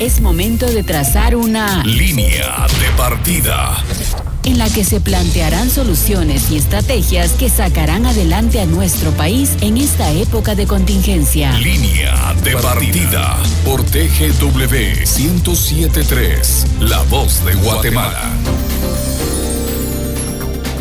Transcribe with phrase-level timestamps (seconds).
[0.00, 3.84] Es momento de trazar una línea de partida
[4.44, 9.76] en la que se plantearán soluciones y estrategias que sacarán adelante a nuestro país en
[9.76, 11.52] esta época de contingencia.
[11.58, 18.30] Línea de partida por TGW 1073, La Voz de Guatemala.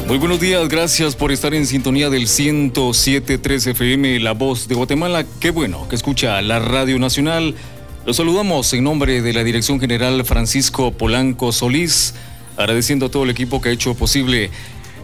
[0.07, 5.25] Muy buenos días, gracias por estar en sintonía del 1073 FM, La Voz de Guatemala.
[5.41, 7.53] Qué bueno que escucha la Radio Nacional.
[8.05, 12.15] Los saludamos en nombre de la Dirección General Francisco Polanco Solís,
[12.57, 14.49] agradeciendo a todo el equipo que ha hecho posible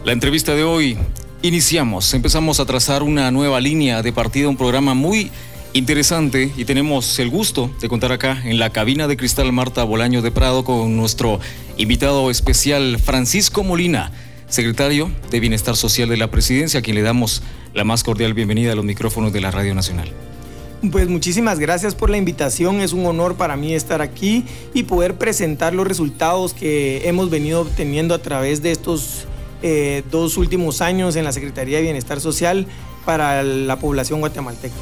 [0.04, 0.96] la entrevista de hoy.
[1.42, 5.30] Iniciamos, empezamos a trazar una nueva línea de partida, un programa muy
[5.74, 10.22] interesante y tenemos el gusto de contar acá en la cabina de cristal Marta Bolaño
[10.22, 11.38] de Prado con nuestro
[11.76, 14.10] invitado especial Francisco Molina
[14.48, 17.42] secretario de Bienestar Social de la Presidencia, a quien le damos
[17.74, 20.08] la más cordial bienvenida a los micrófonos de la Radio Nacional.
[20.92, 25.14] Pues muchísimas gracias por la invitación, es un honor para mí estar aquí y poder
[25.14, 29.26] presentar los resultados que hemos venido obteniendo a través de estos
[29.62, 32.66] eh, dos últimos años en la Secretaría de Bienestar Social
[33.04, 34.74] para la población guatemalteca.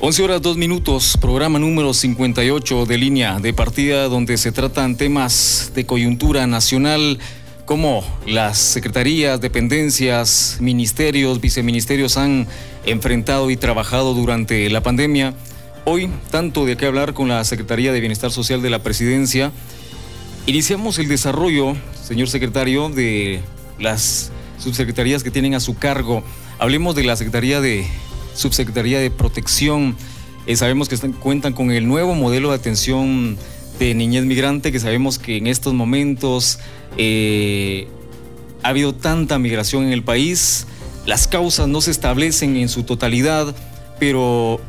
[0.00, 5.72] 11 horas 2 minutos, programa número 58 de línea de partida donde se tratan temas
[5.74, 7.18] de coyuntura nacional
[7.64, 12.46] cómo las secretarías, dependencias, ministerios, viceministerios han
[12.84, 15.34] enfrentado y trabajado durante la pandemia.
[15.84, 19.52] Hoy, tanto de qué hablar con la Secretaría de Bienestar Social de la Presidencia,
[20.46, 23.40] iniciamos el desarrollo, señor secretario, de
[23.78, 26.22] las subsecretarías que tienen a su cargo.
[26.58, 27.86] Hablemos de la Secretaría de
[28.34, 29.96] Subsecretaría de Protección.
[30.46, 33.36] Eh, sabemos que cuentan con el nuevo modelo de atención
[33.86, 36.58] de niñez migrante, que sabemos que en estos momentos
[36.98, 37.88] eh,
[38.62, 40.66] ha habido tanta migración en el país,
[41.04, 43.54] las causas no se establecen en su totalidad,
[43.98, 44.60] pero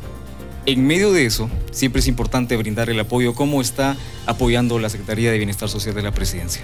[0.66, 3.34] en medio de eso siempre es importante brindar el apoyo.
[3.34, 6.62] ¿Cómo está apoyando la Secretaría de Bienestar Social de la Presidencia?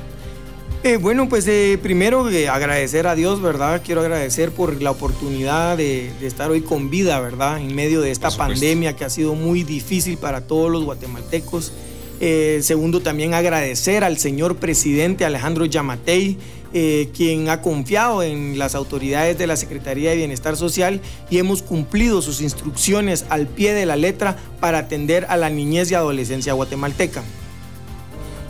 [0.83, 3.83] Eh, bueno, pues eh, primero agradecer a Dios, ¿verdad?
[3.85, 7.59] Quiero agradecer por la oportunidad de, estar hoy con vida, ¿verdad?
[7.59, 11.73] En medio de esta pandemia que ha sido muy difícil para todos los guatemaltecos.
[12.21, 16.37] Eh, segundo, también agradecer al señor presidente Alejandro Yamatei,
[16.73, 21.01] eh, quien ha confiado en las autoridades de la Secretaría de Bienestar Social
[21.31, 25.91] y hemos cumplido sus instrucciones al pie de la letra para atender a la niñez
[25.91, 27.25] y adolescencia guatemalteca.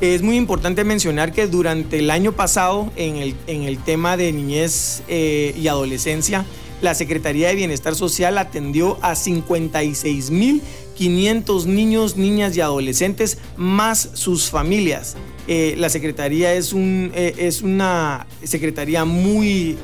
[0.01, 4.33] Es muy importante mencionar que durante el año pasado, en el, en el tema de
[4.33, 6.45] niñez eh, y adolescencia,
[6.83, 10.63] la Secretaría de Bienestar Social atendió a 56 mil
[11.01, 15.17] 500 niños, niñas y adolescentes, más sus familias.
[15.49, 19.79] Eh, la Secretaría es, un, eh, es una Secretaría muy,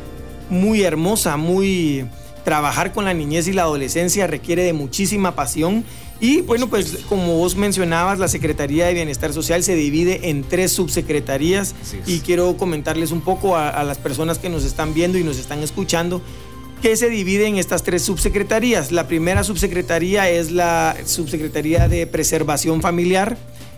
[0.51, 2.05] muy hermosa, muy...
[2.45, 5.85] Trabajar con la niñez y la adolescencia requiere de muchísima pasión.
[6.21, 10.71] Y bueno, pues como vos mencionabas, la Secretaría de Bienestar Social se divide en tres
[10.73, 11.75] subsecretarías
[12.07, 15.39] y quiero comentarles un poco a, a, las personas que nos están viendo y nos
[15.39, 16.21] están escuchando
[16.83, 18.93] que se divide en estas tres subsecretarías.
[18.93, 23.37] La primera subsecretaría es la subsecretaría de preservación familiar,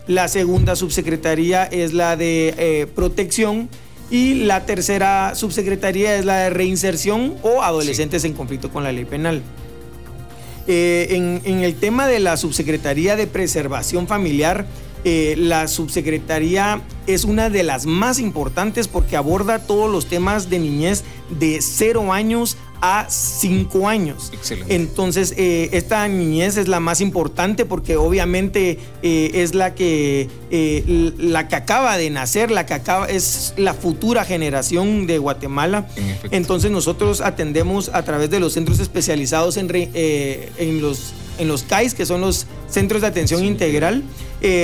[0.09, 3.69] la segunda subsecretaría es la de eh, protección
[4.10, 9.04] y la tercera subsecretaría es la de reinserción o adolescentes en conflicto con la ley
[9.04, 9.42] penal.
[10.66, 14.66] Eh, en, el tema de la subsecretaría de preservación familiar,
[15.08, 20.58] eh, la subsecretaría es una de las más importantes porque aborda todos los temas de
[20.58, 24.30] niñez de cero años a cinco años.
[24.32, 24.74] Excelente.
[24.74, 31.12] Entonces, eh, esta niñez es la más importante porque obviamente eh, es la que, eh,
[31.19, 35.88] la que acaba de nacer, la que acaba, es la futura generación de Guatemala.
[36.30, 41.94] Entonces, nosotros atendemos a través de los centros especializados en, en los en los CAIS,
[41.94, 44.03] que son los Centros de Atención Integral,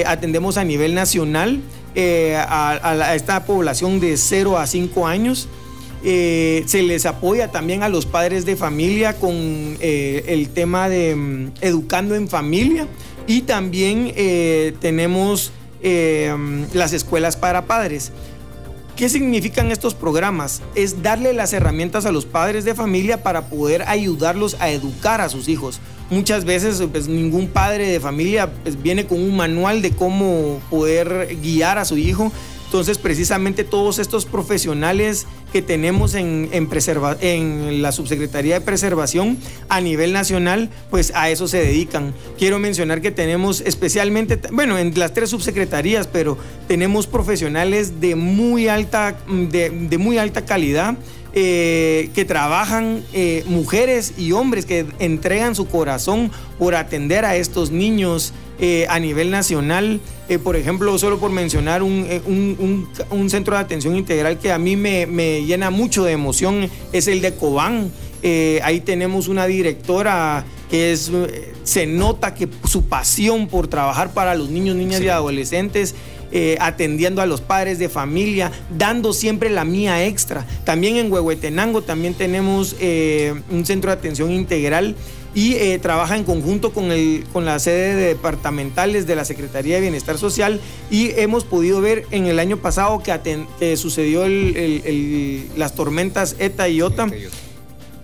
[0.07, 1.61] atendemos a nivel nacional
[1.97, 5.49] a, a, esta población de 0 a 5 años.
[6.07, 9.33] Eh, se les apoya también a los padres de familia con
[9.81, 12.87] eh, el tema de mm, educando en familia
[13.27, 15.51] y también eh, tenemos
[15.83, 18.13] mm, las escuelas para padres.
[18.97, 20.63] ¿Qué significan estos programas?
[20.77, 25.29] Es darle las herramientas a los padres de familia para poder ayudarlos a educar a
[25.29, 25.81] sus hijos.
[26.11, 31.37] Muchas veces pues, ningún padre de familia pues, viene con un manual de cómo poder
[31.43, 32.31] guiar a su hijo
[32.75, 39.39] entonces, precisamente todos estos profesionales que tenemos en, en, la Subsecretaría de Preservación
[39.69, 42.13] a nivel nacional, pues a eso se dedican.
[42.37, 46.37] Quiero mencionar que tenemos especialmente, bueno, en las tres subsecretarías, pero
[46.67, 50.97] tenemos profesionales de muy alta, de, muy alta calidad.
[51.35, 53.03] Que trabajan
[53.47, 58.33] mujeres y hombres que entregan su corazón por atender a estos niños
[58.89, 60.01] a nivel nacional.
[60.45, 62.89] por ejemplo, solo por mencionar un,
[63.29, 67.21] centro de atención integral que a mí me, me, llena mucho de emoción es el
[67.21, 67.91] de Cobán.
[68.63, 71.11] ahí tenemos una directora que es,
[71.63, 75.95] se nota que su pasión por trabajar para los niños, niñas y adolescentes,
[76.33, 80.47] eh, atendiendo a los padres de familia, dando siempre la mía extra.
[80.65, 84.97] También en Huehuetenango también tenemos eh, un centro de atención integral
[85.35, 89.81] y eh, trabaja en conjunto con, el, con la sede departamentales de la Secretaría de
[89.81, 90.61] Bienestar Social
[90.91, 94.25] y hemos podido ver en el año pasado que, sucedió
[95.57, 97.09] las tormentas ETA y OTA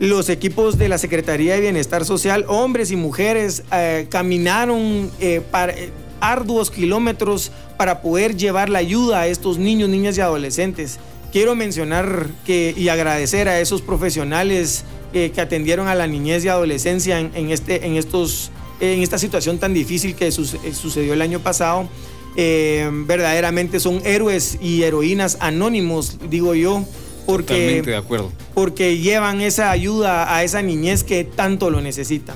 [0.01, 5.91] los equipos de la Secretaría de Bienestar Social, hombres y mujeres, eh, caminaron eh, eh,
[6.21, 10.99] arduos kilómetros para poder llevar la ayuda a estos niños, niñas y adolescentes.
[11.33, 17.19] Quiero mencionar que, y agradecer a esos profesionales que atendieron a la niñez y adolescencia
[17.19, 18.51] en, este, en, estos,
[18.81, 21.89] en esta situación tan difícil que sucedió el año pasado.
[22.37, 26.85] verdaderamente son héroes y heroínas anónimos, digo yo,
[27.27, 28.33] porque, Totalmente de acuerdo.
[28.55, 32.35] Porque llevan esa ayuda a esa niñez que tanto lo necesita.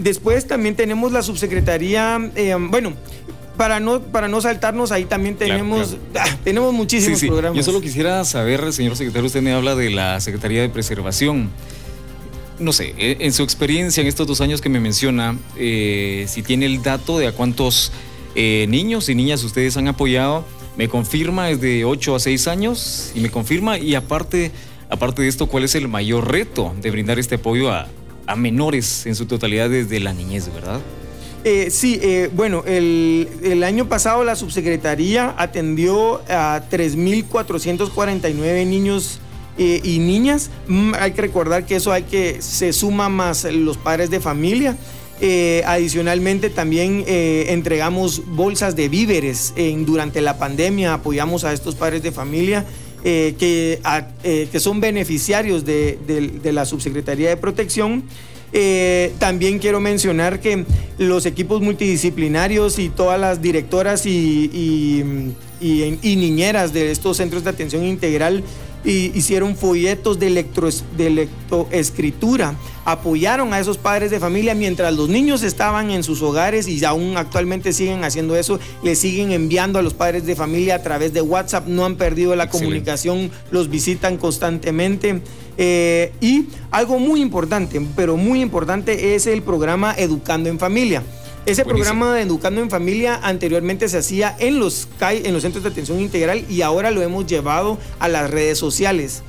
[0.00, 2.94] Después también tenemos la subsecretaría, eh, bueno,
[3.58, 7.58] para no, para no saltarnos, ahí también tenemos, ah, tenemos muchísimos programas.
[7.58, 11.50] Yo solo quisiera saber, señor secretario, usted me habla de la Secretaría de Preservación.
[12.58, 16.42] No sé, eh, en su experiencia en estos dos años que me menciona, eh, si
[16.42, 17.92] tiene el dato de a cuántos
[18.34, 23.20] niños y niñas ustedes han apoyado me confirma es de 8 a 6 años y
[23.20, 24.50] me confirma y aparte,
[24.88, 27.88] aparte de esto, ¿cuál es el mayor reto de brindar este apoyo a,
[28.36, 30.80] menores en su totalidad desde la niñez, verdad?
[31.42, 39.20] Eh, sí, eh, bueno, el, año pasado la subsecretaría atendió a 3.449 niños
[39.56, 40.50] eh, y niñas.
[40.68, 44.76] Mm, hay que recordar que eso hay que, se suma más los padres de familia.
[45.66, 52.64] Adicionalmente también entregamos bolsas de víveres durante la pandemia, apoyamos a estos padres de familia
[53.04, 53.80] eh, que,
[54.50, 58.04] que, son beneficiarios de, la Subsecretaría de Protección.
[59.18, 60.64] también quiero mencionar que
[60.98, 65.04] los equipos multidisciplinarios y todas las directoras y
[65.60, 68.42] niñeras de estos centros de atención integral
[68.84, 72.54] y hicieron folletos de, electro, de electroescritura,
[72.84, 77.16] apoyaron a esos padres de familia mientras los niños estaban en sus hogares y aún
[77.16, 81.20] actualmente siguen haciendo eso, le siguen enviando a los padres de familia a través de
[81.20, 85.20] WhatsApp, no han perdido la comunicación, los visitan constantemente.
[85.62, 91.02] Eh, y algo muy importante, pero muy importante, es el programa Educando en Familia.
[91.46, 95.64] Ese programa de Educando en Familia anteriormente se hacía en los CAI, en los centros
[95.64, 99.22] de atención integral, y ahora lo hemos llevado a las redes sociales.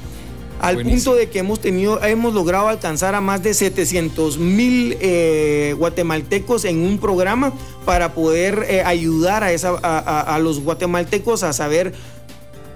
[0.59, 5.73] Al punto de que hemos tenido, hemos logrado alcanzar a más de 700 mil eh,
[5.75, 7.51] guatemaltecos en un programa
[7.83, 11.93] para poder eh, ayudar a, esa, a los guatemaltecos a saber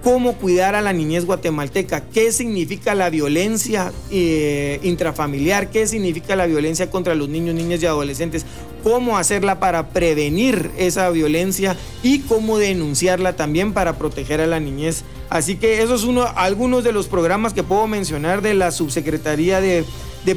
[0.06, 6.46] cómo cuidar a la niñez guatemalteca, qué significa la violencia eh, intrafamiliar, qué significa la
[6.46, 8.46] violencia contra los niños, niñas y adolescentes,
[8.84, 15.02] cómo hacerla para prevenir esa violencia y cómo denunciarla también para proteger a la niñez.
[15.28, 19.84] Así que esos son algunos de los programas que puedo mencionar de la Subsecretaría de,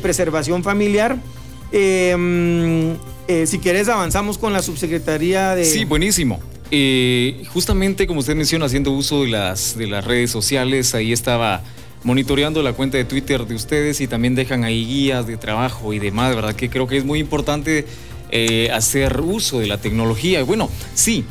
[0.01, 1.15] Preservación Familiar.
[1.71, 5.63] Em, eh, si quieres avanzamos con la Subsecretaría de...
[5.65, 6.39] Sí, buenísimo.
[6.71, 11.63] Eh, justamente como usted menciona, haciendo uso de las, de las redes sociales, ahí estaba
[12.03, 15.99] monitoreando la cuenta de Twitter de ustedes y también dejan ahí guías de trabajo y
[15.99, 16.55] demás, ¿verdad?
[16.55, 17.85] Que creo que es muy importante
[18.31, 20.43] eh, hacer uso de la tecnología.
[20.43, 21.25] Bueno, sí,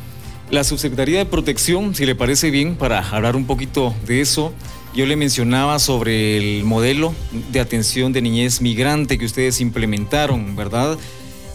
[0.51, 4.53] la Subsecretaría de Protección, si le parece bien, para hablar un poquito de eso,
[4.95, 7.13] yo le mencionaba sobre el modelo
[7.51, 10.97] de atención de niñez migrante que ustedes implementaron, ¿verdad?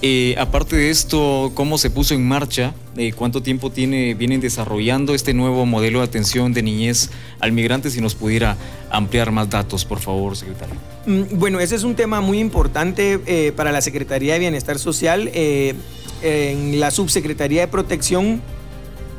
[0.02, 2.74] Eh, aparte de esto, ¿cómo se puso en marcha?
[2.96, 7.10] Eh, ¿Cuánto tiempo tiene, vienen desarrollando este nuevo modelo de atención de niñez
[7.40, 7.90] al migrante?
[7.90, 8.56] Si nos pudiera
[8.90, 10.74] ampliar más datos, por favor, secretario.
[11.06, 15.30] Mm, bueno, ese es un tema muy importante eh, para la Secretaría de Bienestar Social.
[15.32, 18.40] en la Subsecretaría de Protección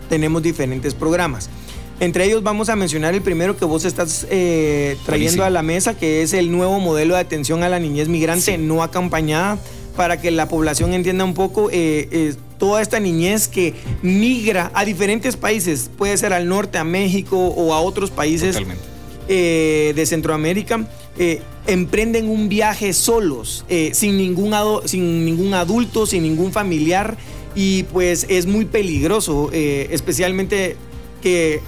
[0.09, 1.49] tenemos diferentes programas.
[1.99, 4.27] Entre ellos vamos a mencionar el primero que vos estás
[5.05, 8.57] trayendo a la mesa, que es el nuevo modelo de atención a la niñez migrante
[8.57, 9.57] no acompañada
[9.95, 14.85] para que la población entienda un poco eh, eh, toda esta niñez que migra a
[14.85, 18.57] diferentes países, puede ser al norte, a México o a otros países
[19.27, 20.87] eh, de Centroamérica.
[21.67, 24.53] emprenden un viaje solos, sin, ningún
[24.85, 27.17] sin ningún adulto, sin ningún familiar,
[27.55, 30.75] y pues es muy peligroso, especialmente
[31.21, 31.61] que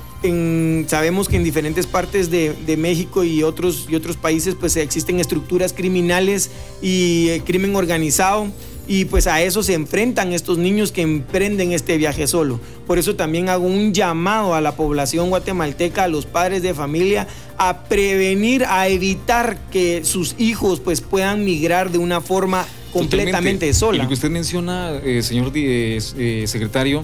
[0.88, 5.74] sabemos que en diferentes partes de, México y otros, y otros países pues existen estructuras
[5.74, 8.48] criminales y eh, crimen organizado
[8.88, 12.60] y pues a eso se enfrentan estos niños que emprenden este viaje solo.
[12.86, 17.28] Por eso también hago un llamado a la población guatemalteca, a los padres de familia,
[17.58, 23.98] a prevenir, a evitar que sus hijos pues puedan migrar de una forma completamente sola.
[23.98, 27.04] Y lo que usted menciona, eh, señor eh, secretario,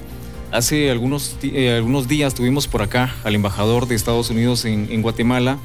[0.54, 1.36] hace algunos,
[1.76, 5.58] algunos días tuvimos por acá al embajador de Estados Unidos en, Guatemala,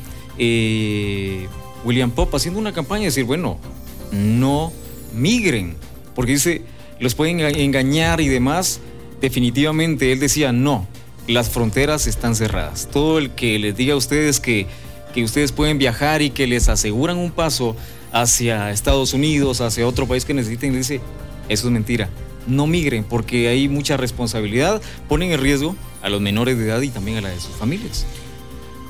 [1.85, 3.59] William Pop, haciendo una campaña de decir, bueno,
[4.11, 4.73] no
[5.15, 5.77] migren
[6.19, 6.63] porque dice,
[6.99, 8.81] los pueden engañar y demás.
[9.21, 10.89] Definitivamente él decía, no,
[11.29, 12.89] las fronteras están cerradas.
[12.91, 14.67] Todo el que les diga a ustedes que,
[15.15, 17.77] que ustedes pueden viajar y que les aseguran un paso
[18.11, 21.01] hacia Estados Unidos, hacia otro país que necesiten, dice,
[21.49, 22.09] eso es mentira.
[22.49, 26.89] No migren porque hay mucha responsabilidad, ponen en riesgo a los menores de edad y
[26.89, 28.07] también a la de sus familias.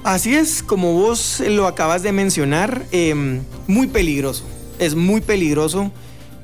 [0.04, 4.44] Así es, como vos lo acabas de mencionar, em, muy peligroso,
[4.78, 5.90] es muy peligroso.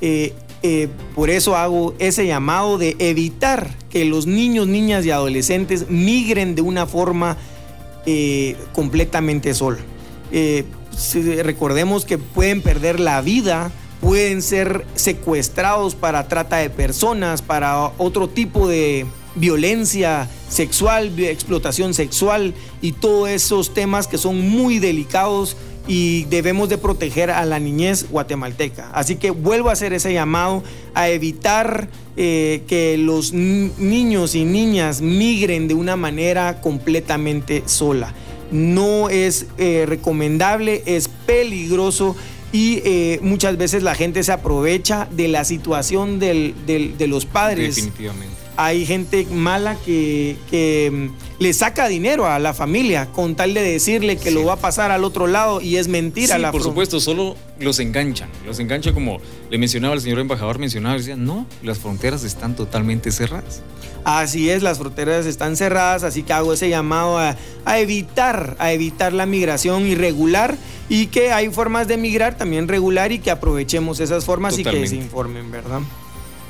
[0.00, 5.88] Eh, eh, por eso hago ese llamado de evitar que los niños, niñas y adolescentes
[5.88, 7.36] migren de una forma
[8.06, 9.78] eh, completamente sola.
[11.42, 13.70] Recordemos que pueden perder la vida,
[14.00, 22.54] pueden ser secuestrados para trata de personas, para otro tipo de violencia sexual, explotación sexual
[22.80, 28.08] y todos esos temas que son muy delicados y debemos de proteger a la niñez
[28.10, 28.90] guatemalteca.
[28.92, 30.62] Así que vuelvo a hacer ese llamado
[30.94, 38.14] a evitar eh, que los niños y niñas migren de una manera completamente sola.
[38.50, 42.16] No es eh, recomendable, es peligroso
[42.54, 47.74] y eh, muchas veces la gente se aprovecha de la situación de los padres.
[47.74, 53.62] Definitivamente hay gente mala que, mm, le saca dinero a la familia con tal de
[53.62, 56.36] decirle que lo va a pasar al otro lado y es mentira.
[56.36, 58.28] Sí, por supuesto, solo los enganchan.
[58.46, 59.18] Los enganchan como
[59.50, 63.62] le mencionaba el señor embajador, mencionaba, decía, no, las fronteras están totalmente cerradas.
[64.04, 67.36] Así es, las fronteras están cerradas, así que hago ese llamado a,
[67.78, 70.56] evitar, a evitar la migración irregular
[70.90, 74.86] y que hay formas de migrar también regular y que aprovechemos esas formas y que
[74.86, 75.80] se informen, ¿verdad?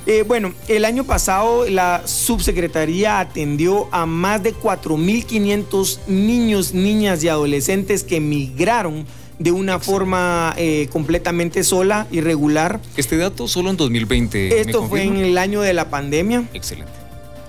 [0.07, 7.29] Eh, bueno, el año pasado la subsecretaría atendió a más de 4.500 niños, niñas y
[7.29, 9.07] adolescentes que migraron
[9.39, 12.81] de una forma eh, completamente sola, irregular.
[12.97, 14.61] Este dato solo en 2020.
[14.61, 16.45] Esto fue en el año de la pandemia.
[16.53, 17.04] Excelente.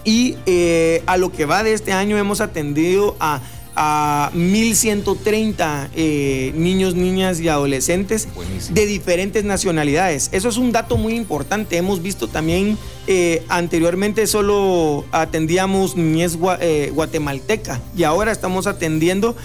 [0.06, 3.42] Y eh, a lo que va de este año hemos atendido a
[3.76, 8.28] a 1.130 eh, niños, niñas y adolescentes
[8.72, 10.30] de diferentes nacionalidades.
[10.32, 11.78] Eso es un dato muy importante.
[11.78, 19.36] Hemos visto también eh, anteriormente solo atendíamos niñez eh, guatemalteca y ahora estamos atendiendo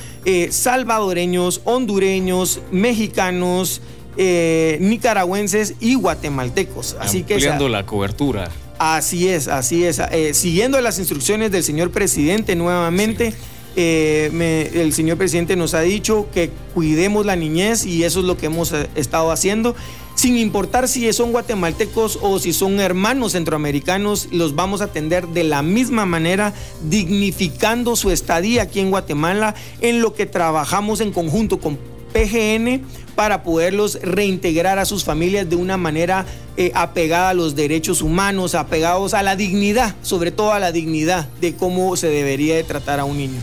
[0.50, 3.80] salvadoreños, hondureños, mexicanos,
[4.16, 6.96] nicaragüenses y guatemaltecos.
[7.00, 8.50] Así que la cobertura.
[8.80, 10.00] Así es, así es.
[10.32, 13.34] siguiendo las instrucciones del señor presidente nuevamente.
[13.76, 18.38] Eh, el señor presidente nos ha dicho que cuidemos la niñez y eso es lo
[18.38, 19.76] que hemos eh, estado haciendo.
[20.14, 25.44] Sin importar si son guatemaltecos o si son hermanos centroamericanos, los vamos a atender de
[25.44, 31.60] la misma manera, dignificando su estadía aquí en Guatemala, en lo que trabajamos en conjunto
[31.60, 31.78] con
[32.14, 32.82] PGN
[33.20, 36.24] para poderlos reintegrar a sus familias de una manera
[36.56, 41.28] eh, apegada a los derechos humanos, apegados a la dignidad, sobre todo a la dignidad
[41.38, 43.38] de cómo se debería de tratar a un niño.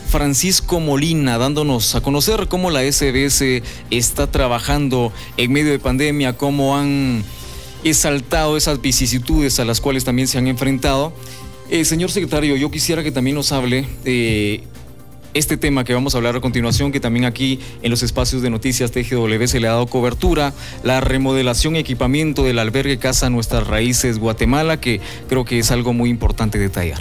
[0.08, 6.76] Francisco Molina, dándonos a conocer cómo la SBS está trabajando en medio de pandemia, cómo
[6.76, 7.22] han
[7.84, 11.12] exaltado esas vicisitudes a las cuales también se han enfrentado.
[11.70, 14.64] Eh, señor secretario, yo quisiera que también nos hable de
[15.34, 18.50] este tema que vamos a hablar a continuación, que también aquí en los espacios de
[18.50, 23.66] noticias TGW se le ha dado cobertura, la remodelación y equipamiento del albergue Casa Nuestras
[23.66, 27.00] Raíces Guatemala, que creo que es algo muy importante detallar.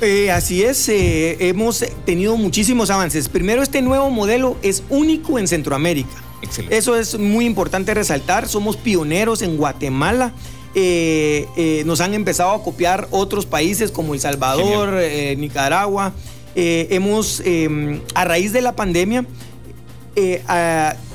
[0.00, 3.28] Eh, así es, eh, hemos tenido muchísimos avances.
[3.28, 6.22] Primero, este nuevo modelo es único en Centroamérica.
[6.40, 6.76] Excelente.
[6.76, 8.48] Eso es muy importante resaltar.
[8.48, 10.32] Somos pioneros en Guatemala.
[10.74, 14.94] Eh, nos han empezado a copiar otros países como El Salvador,
[15.36, 16.12] Nicaragua.
[16.60, 19.24] Hemos, em, a raíz de la pandemia,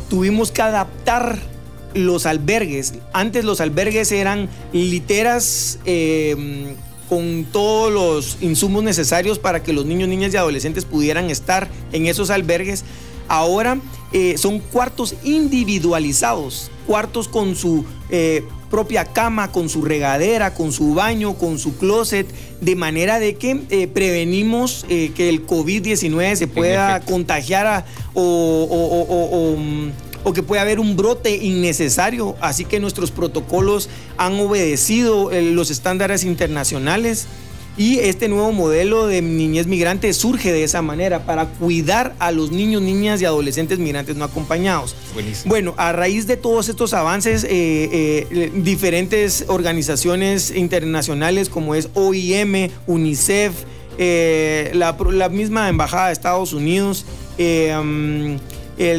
[0.10, 1.40] tuvimos que adaptar
[1.94, 2.94] los albergues.
[3.14, 6.76] Antes los albergues eran literas em,
[7.10, 12.08] con todos los insumos necesarios para que los niños, niñas y adolescentes pudieran estar en
[12.08, 12.84] esos albergues.
[13.28, 13.78] Ahora
[14.14, 20.94] eh, son cuartos individualizados, cuartos con su eh, propia cama, con su regadera, con su
[20.94, 22.28] baño, con su closet,
[22.62, 29.58] de manera de que eh, prevenimos que el COVID-19 se pueda contagiar o
[30.26, 32.36] o que puede haber un brote innecesario.
[32.40, 37.28] Así que nuestros protocolos han obedecido los estándares internacionales.
[37.76, 42.52] Y este nuevo modelo de niñez migrante surge de esa manera, para cuidar a los
[42.52, 44.96] niños, niñas y adolescentes migrantes no acompañados.
[45.46, 52.70] Bueno, a raíz de todos estos avances, eh, eh, diferentes organizaciones internacionales como es OIM,
[52.86, 53.54] UNICEF,
[53.98, 57.06] la, la, misma Embajada de Estados Unidos,
[57.40, 58.36] mm,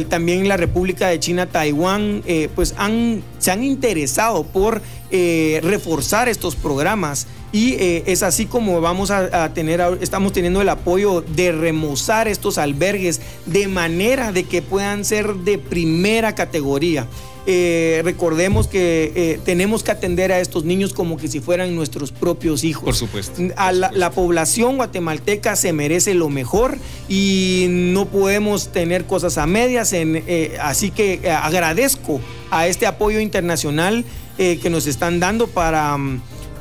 [0.09, 6.29] también la República de China, Taiwán, eh, pues han, se han interesado por eh, reforzar
[6.29, 11.53] estos programas y eh, es así como vamos a, tener, estamos teniendo el apoyo de
[11.53, 17.07] remozar estos albergues de manera de que puedan ser de primera categoría.
[17.47, 22.11] Eh, recordemos que eh, tenemos que atender a estos niños como que si fueran nuestros
[22.11, 22.83] propios hijos.
[22.83, 23.41] Por supuesto.
[23.55, 29.93] A la, población guatemalteca se merece lo mejor y no podemos tener cosas a medias.
[29.93, 32.19] Eh, así que agradezco
[32.51, 34.03] a este apoyo internacional
[34.37, 35.97] que nos están dando para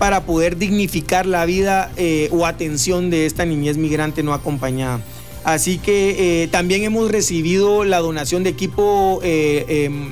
[0.05, 1.91] para poder dignificar la vida
[2.31, 5.01] o atención de esta niñez migrante no acompañada.
[5.45, 10.11] Así que también hemos recibido la donación de equipo em,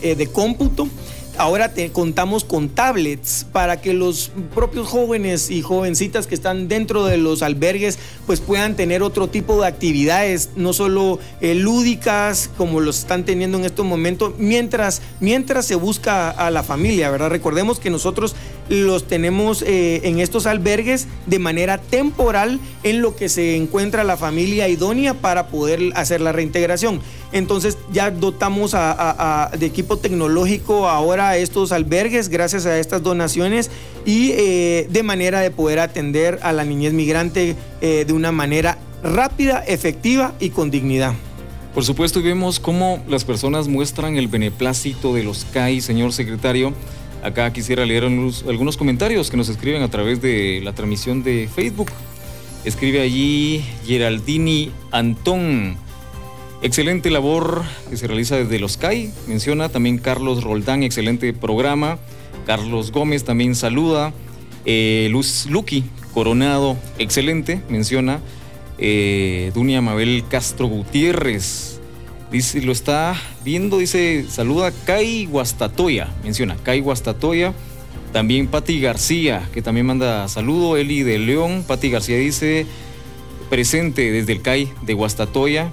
[0.00, 0.88] eh, de cómputo.
[1.36, 7.06] Ahora te, contamos con tablets para que los propios jóvenes y jovencitas que están dentro
[7.06, 12.80] de los albergues pues puedan tener otro tipo de actividades, no solo eh, lúdicas como
[12.80, 17.30] los están teniendo en estos momentos, mientras, mientras se busca a la familia, ¿verdad?
[17.30, 18.36] Recordemos que nosotros
[18.68, 24.16] los tenemos eh, en estos albergues de manera temporal en lo que se encuentra la
[24.16, 27.00] familia idónea para poder hacer la reintegración.
[27.32, 33.70] Entonces ya dotamos de equipo tecnológico ahora estos albergues gracias a estas donaciones
[34.06, 38.78] y eh, de manera de poder atender a la niñez migrante eh, de una manera
[39.02, 41.14] rápida, efectiva y con dignidad.
[41.74, 46.72] Por supuesto, vemos cómo las personas muestran el beneplácito de los CAI, señor secretario.
[47.24, 51.90] Acá quisiera leer algunos comentarios que nos escriben a través de la transmisión de Facebook.
[52.66, 55.78] Escribe allí Geraldini Antón.
[56.60, 59.10] Excelente labor que se realiza desde los CAI.
[59.26, 61.98] Menciona también Carlos Roldán, excelente programa.
[62.46, 64.12] Carlos Gómez también saluda.
[64.66, 68.20] Eh, Luz Luqui Coronado, excelente, menciona.
[68.76, 71.73] Eh, Dunia Mabel Castro Gutiérrez.
[72.34, 77.54] Dice, lo está viendo, dice, saluda Kai Guastatoya, menciona Kai Guastatoya.
[78.12, 80.76] También Pati García, que también manda saludo.
[80.76, 81.62] Eli de León.
[81.64, 82.66] Pati García dice,
[83.50, 85.70] presente desde el CAI de Guastatoya.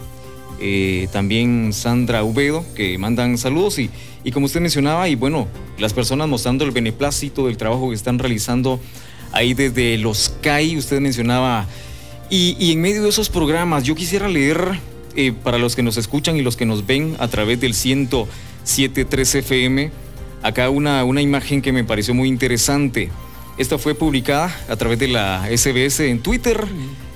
[0.59, 3.89] Eh, también Sandra Ubedo, que mandan saludos y,
[4.23, 5.47] y como usted mencionaba, y bueno,
[5.79, 8.79] las personas mostrando el beneplácito del trabajo que están realizando
[9.31, 11.65] ahí desde los CAI, usted mencionaba,
[12.33, 14.79] y, en medio de esos programas, yo quisiera leer
[15.15, 19.35] eh, para los que nos escuchan y los que nos ven a través del 107.3
[19.39, 19.91] FM,
[20.43, 23.09] acá una, una imagen que me pareció muy interesante.
[23.57, 26.67] Esta fue publicada a través de la SBS en Twitter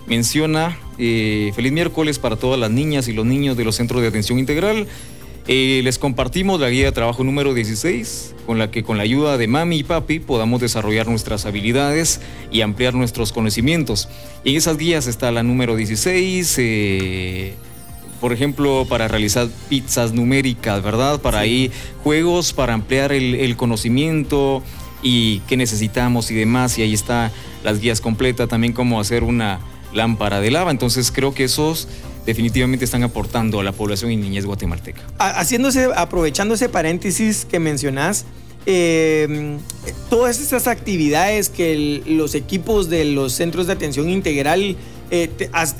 [0.08, 4.08] menciona eh, feliz miércoles para todas las niñas y los niños de los centros de
[4.08, 4.88] atención integral.
[5.48, 9.38] Eh, les compartimos la guía de trabajo número 16, con la que con la ayuda
[9.38, 12.20] de mami y papi podamos desarrollar nuestras habilidades
[12.52, 14.10] y ampliar nuestros conocimientos.
[14.44, 17.54] En esas guías está la número 16, eh,
[18.20, 21.20] por ejemplo, para realizar pizzas numéricas, ¿verdad?
[21.22, 21.72] Para ahí
[22.04, 24.64] juegos para ampliar el, el conocimiento
[25.02, 26.78] y qué necesitamos y demás.
[26.78, 27.32] Y ahí está
[27.64, 29.60] las guías completas, también cómo hacer una
[29.94, 30.72] lámpara de lava.
[30.72, 31.88] Entonces creo que esos
[32.26, 35.02] definitivamente están aportando a la población y niñez guatemalteca.
[35.20, 38.26] Haciéndose, aprovechando ese paréntesis que mencionás,
[38.66, 39.58] eh,
[40.10, 44.76] todas estas actividades que los equipos de los centros de atención integral
[45.12, 45.30] eh,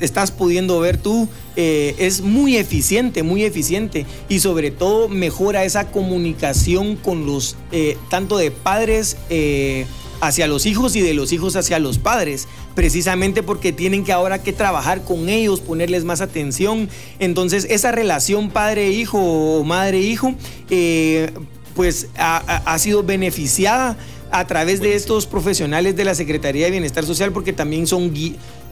[0.00, 4.06] estás pudiendo ver tú, eh, es muy eficiente, muy eficiente.
[4.28, 7.56] Y sobre todo mejora esa comunicación con los,
[8.10, 9.16] tanto de padres
[10.20, 14.42] hacia los hijos y de los hijos hacia los padres, precisamente porque tienen que ahora
[14.42, 16.88] que trabajar con ellos, ponerles más atención.
[17.18, 20.34] Entonces esa relación padre-hijo o madre-hijo,
[20.70, 21.30] eh,
[21.74, 23.98] pues ha, sido beneficiada
[24.30, 28.12] a través de estos profesionales de la Secretaría de Bienestar Social porque también son,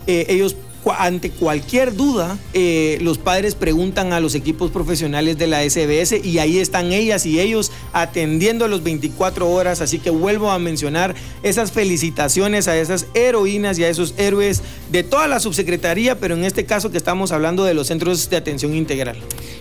[0.06, 0.56] eh, ellos
[0.92, 6.38] ante cualquier duda, eh, los padres preguntan a los equipos profesionales de la SBS y
[6.38, 9.80] ahí están ellas y ellos atendiendo los 24 horas.
[9.80, 15.02] Así que vuelvo a mencionar esas felicitaciones a esas heroínas y a esos héroes de
[15.02, 18.74] toda la subsecretaría, pero en este caso que estamos hablando de los centros de atención
[18.74, 19.16] integral.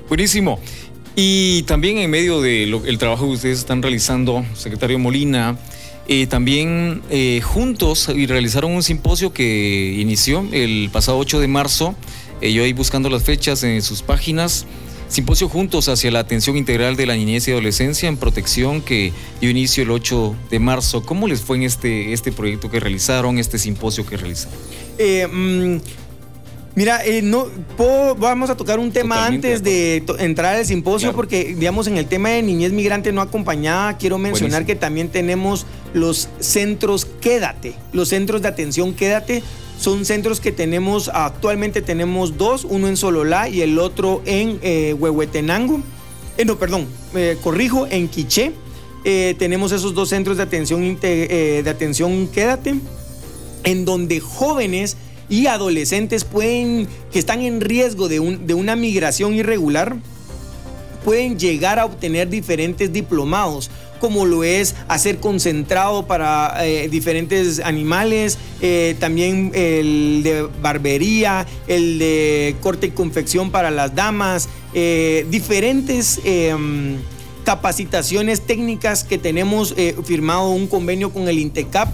[0.09, 0.59] Buenísimo.
[1.15, 5.57] Y también en medio del trabajo que ustedes están realizando, secretario Molina,
[6.07, 11.95] eh, también eh, juntos y realizaron un simposio que inició el pasado 8 de marzo.
[12.41, 14.65] Eh, yo ahí buscando las fechas en sus páginas.
[15.07, 19.49] Simposio Juntos hacia la atención integral de la niñez y adolescencia en protección que dio
[19.49, 21.03] inicio el 8 de marzo.
[21.03, 24.57] ¿Cómo les fue en este, este proyecto que realizaron, este simposio que realizaron?
[24.97, 25.81] Mm,
[26.75, 27.47] Mira, eh, no,
[28.17, 32.29] vamos a tocar un tema antes de, entrar al simposio, porque, digamos, en el tema
[32.29, 38.41] de niñez migrante no acompañada, quiero mencionar que también tenemos los centros Quédate, los centros
[38.41, 39.43] de atención Quédate.
[39.79, 44.95] Son centros que tenemos, actualmente tenemos dos, uno en Sololá y el otro en eh,
[44.97, 45.81] Huehuetenango.
[46.37, 46.87] Eh, no, perdón,
[47.43, 48.51] corrijo, en Quiché.
[49.03, 52.75] tenemos esos dos centros de atención, de atención Quédate,
[53.63, 54.97] en donde jóvenes
[55.29, 59.95] y adolescentes pueden, que están en riesgo de, una migración irregular,
[61.03, 68.37] pueden llegar a obtener diferentes diplomados como lo es hacer concentrado para eh, diferentes animales,
[68.61, 76.19] eh, también el de barbería, el de corte y confección para las damas, eh, diferentes
[76.25, 76.97] em,
[77.43, 79.75] capacitaciones técnicas que tenemos
[80.05, 81.89] firmado un convenio con el INTECAP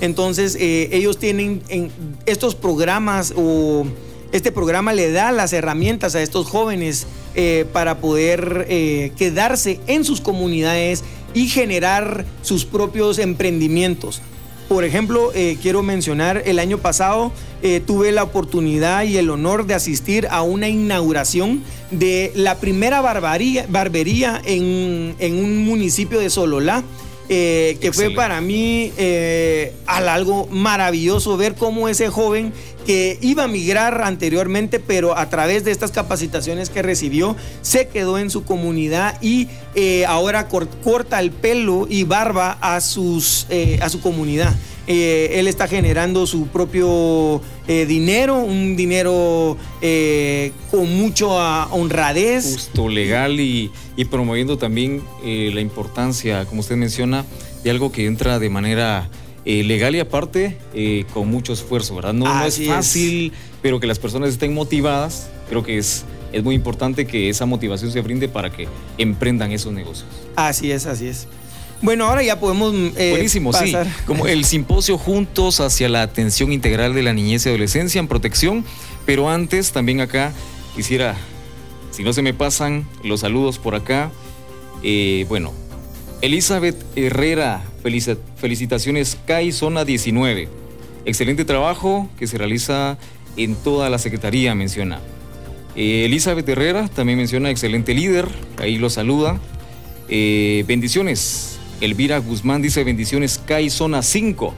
[0.00, 1.90] entonces, eh, ellos tienen en
[2.26, 3.86] estos programas o
[4.32, 10.04] este programa le da las herramientas a estos jóvenes eh, para poder eh, quedarse en
[10.04, 14.20] sus comunidades y generar sus propios emprendimientos.
[14.68, 17.32] Por ejemplo, quiero mencionar, el año pasado
[17.86, 24.42] tuve la oportunidad y el honor de asistir a una inauguración de la primera barbería
[24.44, 26.82] en, en un municipio de Sololá.
[27.30, 32.52] Eh, que fue para mí eh, algo maravilloso ver cómo ese joven
[32.84, 38.18] que iba a migrar anteriormente, pero a través de estas capacitaciones que recibió, se quedó
[38.18, 43.46] en su comunidad y eh, ahora corta el pelo y barba a, sus,
[43.80, 44.54] a su comunidad.
[44.86, 52.52] Eh, él está generando su propio eh, dinero, un dinero eh, con mucha honradez.
[52.52, 53.70] Justo, legal y,
[54.10, 57.24] promoviendo también la importancia, como usted menciona,
[57.62, 59.08] de algo que entra de manera
[59.44, 60.56] legal y aparte
[61.12, 62.14] con mucho esfuerzo, ¿verdad?
[62.14, 66.04] No, es fácil, pero que las personas estén motivadas, creo que es
[66.34, 68.66] es muy importante que esa motivación se brinde para que
[68.98, 70.08] emprendan esos negocios.
[70.34, 71.28] Así es, así es.
[71.80, 73.72] Bueno, ahora ya podemos eh, Buenísimo, sí.
[74.06, 78.64] Como el simposio Juntos hacia la atención integral de la niñez y adolescencia en protección.
[79.06, 80.32] Pero antes, también acá
[80.74, 81.14] quisiera,
[81.92, 84.10] si no se me pasan, los saludos por acá.
[84.82, 85.52] Eh, bueno,
[86.20, 87.62] Elizabeth Herrera,
[88.36, 90.48] felicitaciones CAI Zona 19.
[91.04, 92.98] Excelente trabajo que se realiza
[93.36, 95.00] en toda la Secretaría, menciona.
[95.76, 99.40] Eh, Elizabeth Herrera también menciona excelente líder, ahí lo saluda.
[100.08, 101.58] bendiciones.
[101.80, 104.54] Elvira Guzmán dice bendiciones CAI Zona 5.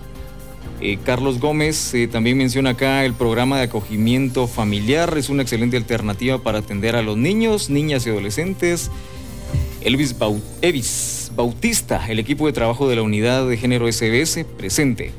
[0.81, 5.17] Eh, Carlos Gómez eh, también menciona acá el programa de acogimiento familiar.
[5.17, 8.91] Es una excelente alternativa para atender a los niños, niñas y adolescentes.
[9.81, 10.15] Elvis
[11.37, 15.13] Bautista, el equipo de trabajo de la unidad de género SBS, presente.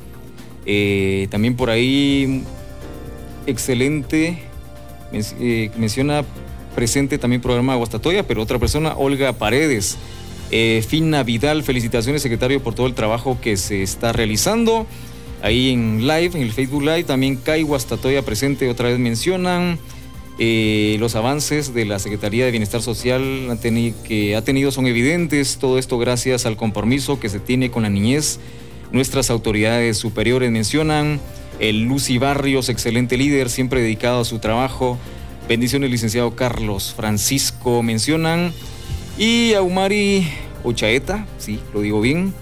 [0.65, 2.43] Eh, también por ahí,
[3.45, 4.39] excelente,
[5.77, 6.25] menciona
[6.75, 9.97] presente también programa de Guastatoya, pero otra persona, Olga Paredes.
[10.49, 14.88] Eh, Fina Vidal, felicitaciones secretario por todo el trabajo que se está realizando.
[15.43, 19.77] Ahí en live, en el Facebook Live, también Kai Guastatoya presente, otra vez mencionan
[20.39, 23.58] eh, los avances de la Secretaría de Bienestar Social
[24.04, 27.89] que ha tenido son evidentes, todo esto gracias al compromiso que se tiene con la
[27.89, 28.39] niñez.
[28.91, 31.19] Nuestras autoridades superiores mencionan
[31.60, 34.97] el Lucy Barrios, excelente líder, siempre dedicado a su trabajo.
[35.50, 38.54] Bendiciones, licenciado Carlos Francisco, mencionan
[39.17, 40.28] y Aumari
[40.63, 42.34] Ochaeta, sí, lo digo bien.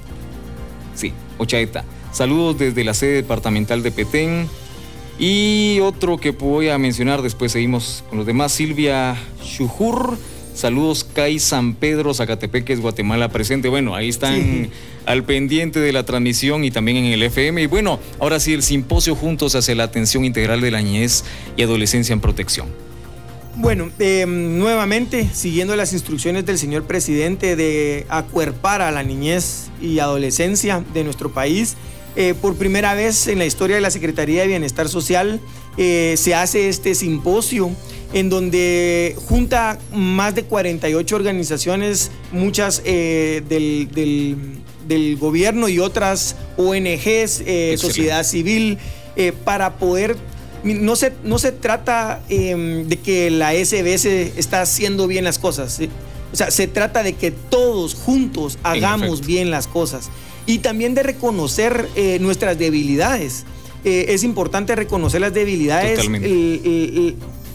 [0.96, 1.86] Sí, Ochaeta.
[2.12, 4.48] Saludos desde la sede departamental de Petén.
[5.18, 10.18] Y otro que voy a mencionar, después seguimos con los demás, Silvia Chujur.
[10.54, 13.68] Saludos, CAI San Pedro, Zacatepeques, Guatemala presente.
[13.68, 14.70] Bueno, ahí están
[15.06, 17.64] al pendiente de la transmisión y también en el FM.
[17.64, 21.26] Y bueno, ahora sí, el simposio juntos hacia la atención integral de la niñez
[21.58, 22.68] y adolescencia en protección.
[23.58, 30.00] Bueno, em, nuevamente, siguiendo las instrucciones del señor presidente de acuerpar a la niñez y
[30.00, 31.78] adolescencia de nuestro país,
[32.42, 35.42] por primera vez en la historia de la Secretaría de Bienestar Social
[35.78, 37.72] se hace este simposio
[38.14, 43.90] en donde junta más de 48 organizaciones, muchas del,
[44.88, 47.44] del, gobierno y otras ONGs,
[47.78, 48.78] sociedad civil,
[49.44, 50.16] para poder
[50.74, 55.80] no se, no se trata em, de que la SBS está haciendo bien las cosas.
[56.34, 60.10] O sea, se trata de que todos juntos hagamos bien las cosas.
[60.46, 63.46] Y también de reconocer eh, nuestras debilidades.
[63.84, 66.00] Eh, es importante reconocer las debilidades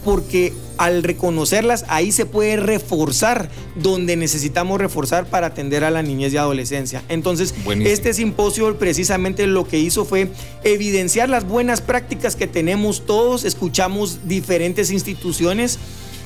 [0.04, 6.32] porque al reconocerlas ahí se puede reforzar donde necesitamos reforzar para atender a la niñez
[6.32, 7.02] y adolescencia.
[7.08, 10.28] Entonces, este simposio precisamente lo que hizo fue
[10.64, 15.78] evidenciar las buenas prácticas que tenemos todos, escuchamos diferentes instituciones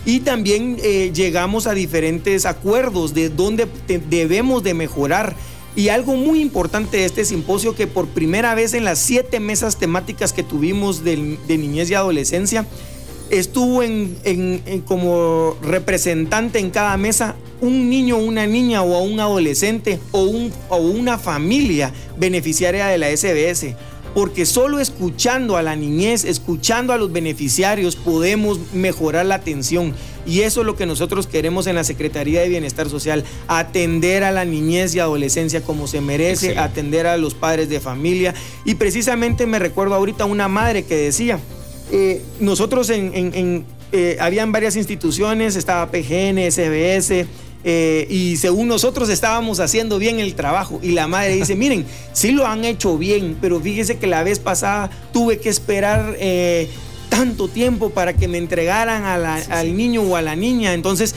[0.06, 3.66] y también eh, llegamos a diferentes acuerdos de dónde
[4.08, 5.34] debemos de mejorar.
[5.76, 9.76] Y algo muy importante de este simposio que por primera vez en las siete mesas
[9.76, 11.16] temáticas que tuvimos de
[11.48, 12.64] niñez y adolescencia,
[13.30, 20.22] estuvo en, como representante en cada mesa un niño, una niña o un adolescente o,
[20.22, 23.74] un, o una familia beneficiaria de la SBS.
[24.14, 29.92] Porque solo escuchando a la niñez, escuchando a los beneficiarios, podemos mejorar la atención.
[30.26, 34.32] Y eso es lo que nosotros queremos en la Secretaría de Bienestar Social, atender a
[34.32, 38.34] la niñez y adolescencia como se merece, atender a los padres de familia.
[38.64, 41.38] Y precisamente me recuerdo ahorita una madre que decía,
[41.92, 47.26] eh, nosotros en, eh, habían varias instituciones, estaba PGN, SBS,
[47.66, 50.80] eh, y según nosotros estábamos haciendo bien el trabajo.
[50.82, 54.38] Y la madre dice, miren, sí lo han hecho bien, pero fíjese que la vez
[54.38, 56.16] pasada tuve que esperar
[57.14, 60.74] tanto tiempo para que me entregaran al niño o a la niña.
[60.74, 61.14] Entonces,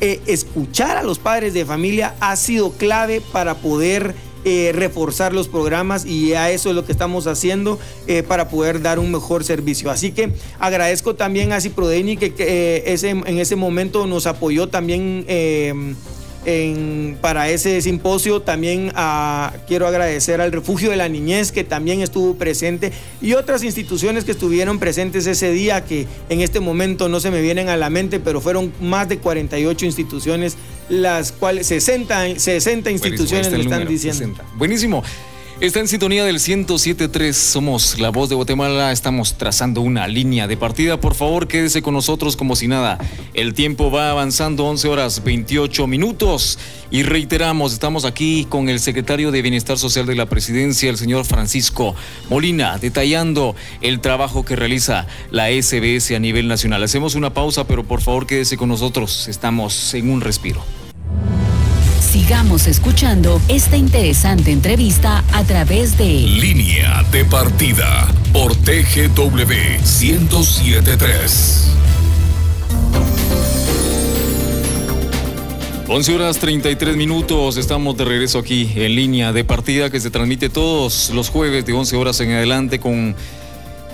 [0.00, 6.06] escuchar a los padres de familia ha sido clave para poder eh, reforzar los programas
[6.06, 9.90] y a eso es lo que estamos haciendo eh, para poder dar un mejor servicio.
[9.90, 15.26] Así que agradezco también a Ciprodeni que, eh, ese, en ese momento nos apoyó también
[17.20, 18.42] para ese simposio.
[18.42, 23.62] También ah, quiero agradecer al Refugio de la Niñez que también estuvo presente y otras
[23.62, 27.76] instituciones que estuvieron presentes ese día que en este momento no se me vienen a
[27.76, 30.56] la mente, pero fueron más de 48 instituciones
[30.88, 34.42] las cuales 60, 60 instituciones lo están diciendo.
[34.56, 35.02] Buenísimo.
[35.60, 40.56] Está en sintonía del 107.3, somos la voz de Guatemala, estamos trazando una línea de
[40.56, 40.98] partida.
[40.98, 42.96] Por favor, quédese con nosotros como si nada.
[43.34, 46.58] El tiempo va avanzando, 11 horas 28 minutos.
[46.90, 51.26] Y reiteramos, estamos aquí con el secretario de Bienestar Social de la Presidencia, el señor
[51.26, 51.94] Francisco
[52.30, 56.82] Molina, detallando el trabajo que realiza la SBS a nivel nacional.
[56.82, 60.79] Hacemos una pausa, pero por favor quédese con nosotros, estamos en un respiro.
[62.10, 71.76] Sigamos escuchando esta interesante entrevista a través de Línea de Partida por TGW 1073.
[75.86, 80.48] 11 horas 33 minutos, estamos de regreso aquí en línea de partida que se transmite
[80.48, 83.14] todos los jueves de 11 horas en adelante con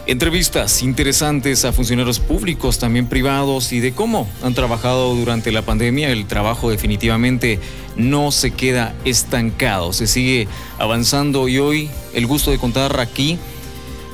[0.09, 6.11] Entrevistas interesantes a funcionarios públicos, también privados, y de cómo han trabajado durante la pandemia.
[6.11, 7.59] El trabajo definitivamente
[7.97, 10.47] no se queda estancado, se sigue
[10.79, 13.37] avanzando y hoy el gusto de contar aquí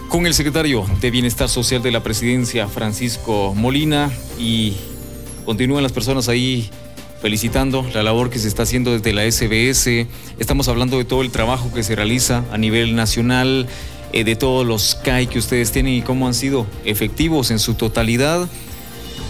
[0.08, 4.72] con el secretario de Bienestar Social de la Presidencia, Francisco Molina, y
[5.44, 6.70] continúan las personas ahí
[7.20, 10.06] felicitando la labor que se está haciendo desde la SBS.
[10.38, 13.68] Estamos hablando de todo el trabajo que se realiza a nivel nacional
[14.12, 17.74] eh, de todos los CAI que ustedes tienen y cómo han sido efectivos en su
[17.74, 18.48] totalidad.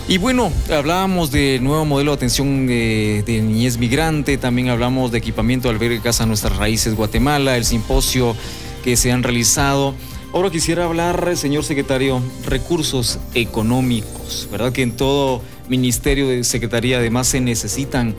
[0.09, 5.18] Y bueno, hablábamos de nuevo modelo de atención eh, de niñez migrante, también hablamos de
[5.18, 8.35] equipamiento de albergue Casa Nuestras Raíces Guatemala, el simposio
[8.83, 9.95] que se han realizado.
[10.33, 14.73] Ahora quisiera hablar, señor secretario, recursos económicos, ¿verdad?
[14.73, 18.14] Que en todo ministerio de secretaría además se necesitan.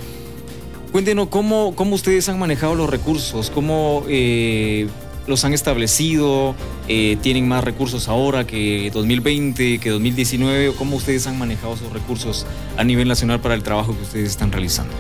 [0.92, 4.88] Cuéntenos cómo, cómo ustedes han manejado los recursos, cómo eh,
[5.28, 6.56] los han establecido,
[6.88, 12.46] eh, tienen más recursos ahora que 2020, que 2019, cómo ustedes han manejado esos recursos
[12.78, 14.94] a nivel nacional para el trabajo que ustedes están realizando.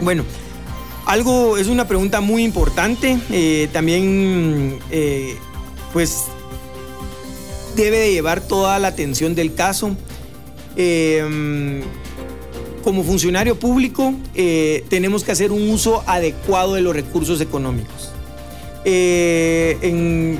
[0.00, 0.24] Bueno,
[1.06, 5.36] algo es una pregunta muy importante, eh, también eh,
[5.92, 6.24] pues
[7.76, 9.96] debe de llevar toda la atención del caso.
[12.82, 14.12] como funcionario público
[14.88, 18.13] tenemos que hacer un uso adecuado de los recursos económicos.
[18.84, 20.38] Eh,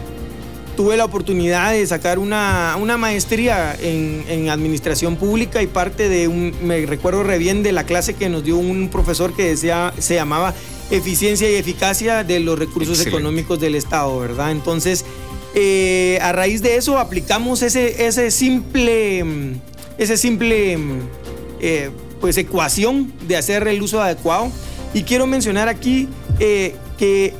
[0.76, 6.84] tuve la oportunidad de sacar una, maestría en, administración pública y parte de un, me
[6.86, 10.54] recuerdo re bien de la clase que nos dio un profesor que decía, se llamaba
[10.90, 14.50] eficiencia y eficacia de los recursos económicos del Estado, ¿verdad?
[14.50, 15.04] Entonces,
[15.54, 19.24] eh, a raíz de eso aplicamos ese, ese simple,
[19.98, 20.76] ese simple
[21.60, 24.50] eh, pues, ecuación de hacer el uso adecuado.
[24.92, 27.34] Y quiero mencionar aquí eh, que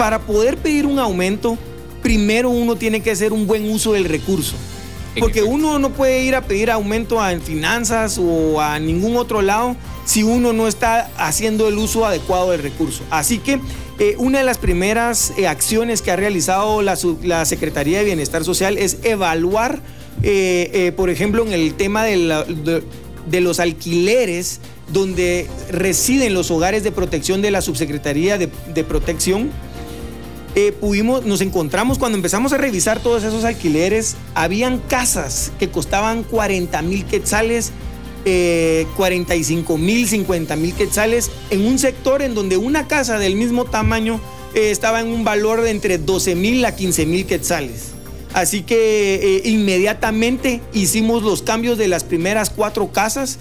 [0.00, 1.58] para poder pedir un aumento,
[2.02, 4.56] primero uno tiene que hacer un buen uso del recurso.
[5.18, 9.76] Porque uno no puede ir a pedir aumento en finanzas o a ningún otro lado
[10.06, 13.02] si uno no está haciendo el uso adecuado del recurso.
[13.10, 13.60] Así que
[13.98, 16.96] eh, una de las primeras eh, acciones que ha realizado la,
[17.44, 19.80] Secretaría de Bienestar Social es evaluar,
[20.22, 22.82] eh, por ejemplo, en el tema de,
[23.32, 24.60] los alquileres
[24.90, 29.50] donde residen los hogares de protección de la Subsecretaría de, de Protección
[30.56, 36.24] eh, pudimos, nos encontramos cuando empezamos a revisar todos esos alquileres, habían casas que costaban
[36.24, 37.72] 40 mil quetzales,
[38.96, 43.64] 45 eh, mil, 50 mil quetzales, en un sector en donde una casa del mismo
[43.64, 44.20] tamaño
[44.54, 47.92] eh, estaba en un valor de entre 12 mil a 15 mil quetzales.
[48.32, 53.38] Así que inmediatamente hicimos los cambios de las primeras cuatro casas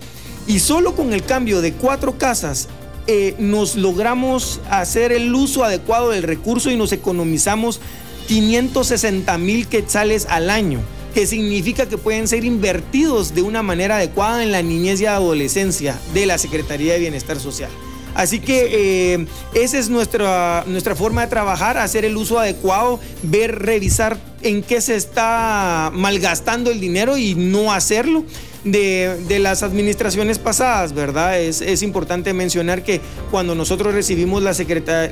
[0.48, 2.69] y solo con el cambio de cuatro casas
[3.07, 7.79] eh, nos logramos hacer el uso adecuado del recurso y nos economizamos
[8.27, 10.81] 560 mil quetzales al año,
[11.13, 15.99] que significa que pueden ser invertidos de una manera adecuada en la niñez y adolescencia
[16.13, 17.71] de la Secretaría de Bienestar Social.
[18.15, 23.59] Así que eh, esa es nuestra, nuestra forma de trabajar, hacer el uso adecuado, ver,
[23.59, 28.23] revisar en qué se está malgastando el dinero y no hacerlo
[28.71, 31.39] de, las administraciones pasadas, ¿verdad?
[31.39, 33.01] Es, es, importante mencionar que
[33.32, 34.53] cuando nosotros recibimos la,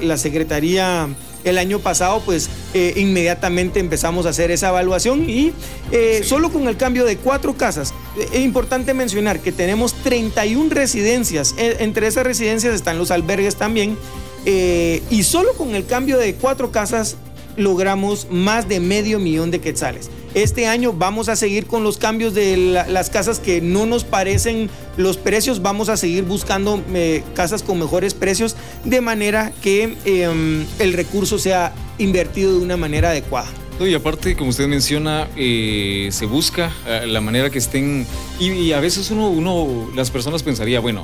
[0.02, 1.08] la Secretaría
[1.44, 5.54] el año pasado, pues eh, inmediatamente empezamos a hacer esa evaluación y
[5.92, 7.94] eh, solo con el cambio de cuatro casas,
[8.34, 13.98] es importante mencionar que tenemos 31 residencias, entre esas residencias están los albergues también,
[14.46, 17.18] y solo con el cambio de cuatro casas
[17.58, 20.10] logramos más de medio millón de quetzales.
[20.34, 22.56] Este año vamos a seguir con los cambios de
[22.88, 25.62] las casas que no nos parecen los precios.
[25.62, 31.40] Vamos a seguir buscando eh, casas con mejores precios de manera que em, el recurso
[31.40, 33.48] sea invertido de una manera adecuada.
[33.80, 38.06] y aparte, como usted menciona, eh, se busca eh, la manera que estén.
[38.40, 41.04] Y, a veces uno, uno, las personas pensaría, bueno,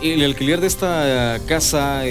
[0.00, 2.02] el alquiler de esta casa,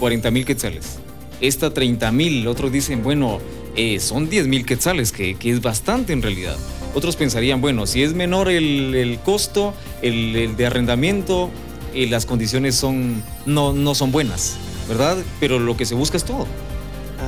[0.00, 0.98] 40 mil quetzales.
[1.42, 2.46] Esta 30 mil.
[2.46, 3.40] Otros dicen, bueno,
[3.76, 6.56] eh, son 10 mil quetzales, que, que, es bastante en realidad.
[6.94, 11.50] Otros pensarían, bueno, si es menor el, costo, el, de arrendamiento,
[11.94, 14.56] eh, las condiciones son, no, no son buenas,
[14.88, 15.18] ¿verdad?
[15.40, 16.46] Pero lo que se busca es todo.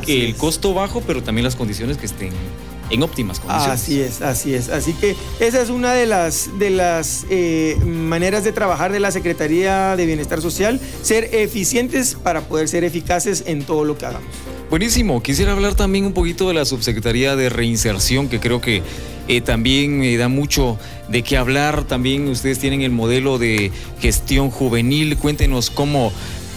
[0.07, 2.33] el costo bajo, pero también las condiciones que estén
[2.91, 3.81] en óptimas condiciones.
[3.81, 4.69] Así es, así es.
[4.69, 9.11] Así que esa es una de las, de las eh, maneras de trabajar de la
[9.11, 14.29] Secretaría de Bienestar Social, ser eficientes para poder ser eficaces en todo lo que hagamos.
[14.71, 15.23] Buenísimo.
[15.23, 18.83] Quisiera hablar también un poquito de la Subsecretaría de Reinserción, que creo que
[19.29, 21.85] eh, también me da mucho de qué hablar.
[21.85, 23.71] También ustedes tienen el modelo de
[24.01, 25.17] gestión juvenil.
[25.17, 26.13] Cuéntenos cómo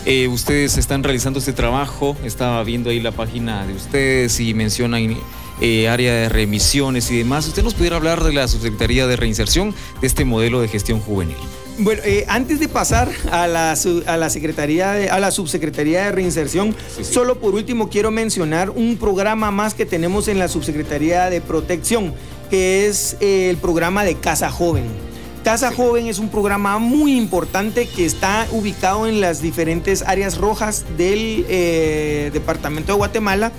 [0.06, 2.18] eh, ustedes están realizando este trabajo.
[2.24, 5.18] Estaba viendo ahí la página de ustedes y mencionan
[5.62, 7.48] eh, área de remisiones y demás.
[7.48, 11.38] ¿Usted nos pudiera hablar de la Subsecretaría de Reinserción, de este modelo de gestión juvenil?
[11.80, 13.76] Bueno, eh, antes de pasar a la,
[14.08, 19.52] a la Secretaría a la Subsecretaría de Reinserción, solo por último quiero mencionar un programa
[19.52, 22.16] más que tenemos en la Subsecretaría de Protección,
[22.50, 25.07] que es eh, el programa de Casa Joven.
[25.48, 30.84] Casa Joven es un programa muy importante que está ubicado en las diferentes áreas rojas
[30.98, 33.54] del eh, departamento de Guatemala.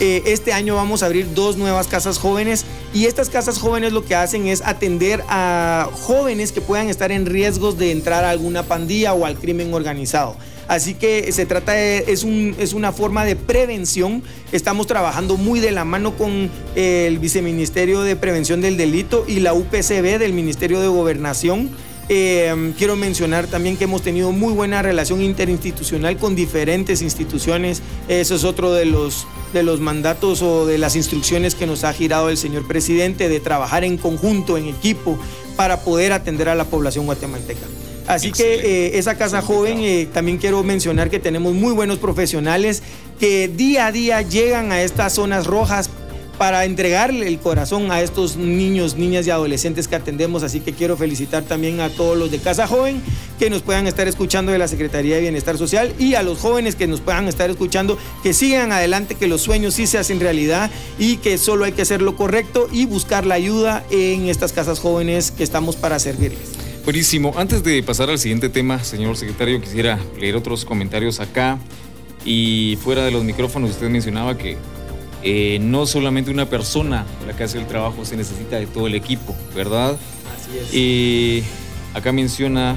[0.00, 4.06] Eh, este año vamos a abrir dos nuevas casas jóvenes y estas casas jóvenes lo
[4.06, 8.62] que hacen es atender a jóvenes que puedan estar en riesgos de entrar a alguna
[8.62, 10.36] pandilla o al crimen organizado.
[10.68, 14.22] Así que se trata de, es, un, es una forma de prevención.
[14.52, 19.54] Estamos trabajando muy de la mano con el Viceministerio de Prevención del Delito y la
[19.54, 21.70] UPCB del Ministerio de Gobernación.
[22.10, 27.82] Eh, quiero mencionar también que hemos tenido muy buena relación interinstitucional con diferentes instituciones.
[28.08, 31.92] Eso es otro de los, de los mandatos o de las instrucciones que nos ha
[31.92, 35.18] girado el señor presidente de trabajar en conjunto, en equipo,
[35.56, 37.66] para poder atender a la población guatemalteca.
[38.06, 42.82] Así que eh, esa casa joven, eh, también quiero mencionar que tenemos muy buenos profesionales
[43.18, 45.88] que día a día llegan a estas zonas rojas
[46.38, 50.42] para entregarle el corazón a estos niños, niñas y adolescentes que atendemos.
[50.42, 53.00] Así que quiero felicitar también a todos los de Casa Joven
[53.38, 56.76] que nos puedan estar escuchando de la Secretaría de Bienestar Social y a los jóvenes
[56.76, 60.70] que nos puedan estar escuchando, que sigan adelante, que los sueños sí se hacen realidad
[60.98, 64.80] y que solo hay que hacer lo correcto y buscar la ayuda en estas casas
[64.80, 66.53] jóvenes que estamos para servirles.
[66.84, 67.32] Buenísimo.
[67.38, 71.58] Antes de pasar al siguiente tema, señor secretario, quisiera leer otros comentarios acá.
[72.26, 74.58] Y fuera de los micrófonos, usted mencionaba que
[75.22, 78.94] eh, no solamente una persona la que hace el trabajo, se necesita de todo el
[78.94, 79.98] equipo, ¿verdad?
[80.36, 80.74] Así es.
[80.74, 81.42] Y
[81.94, 82.76] acá menciona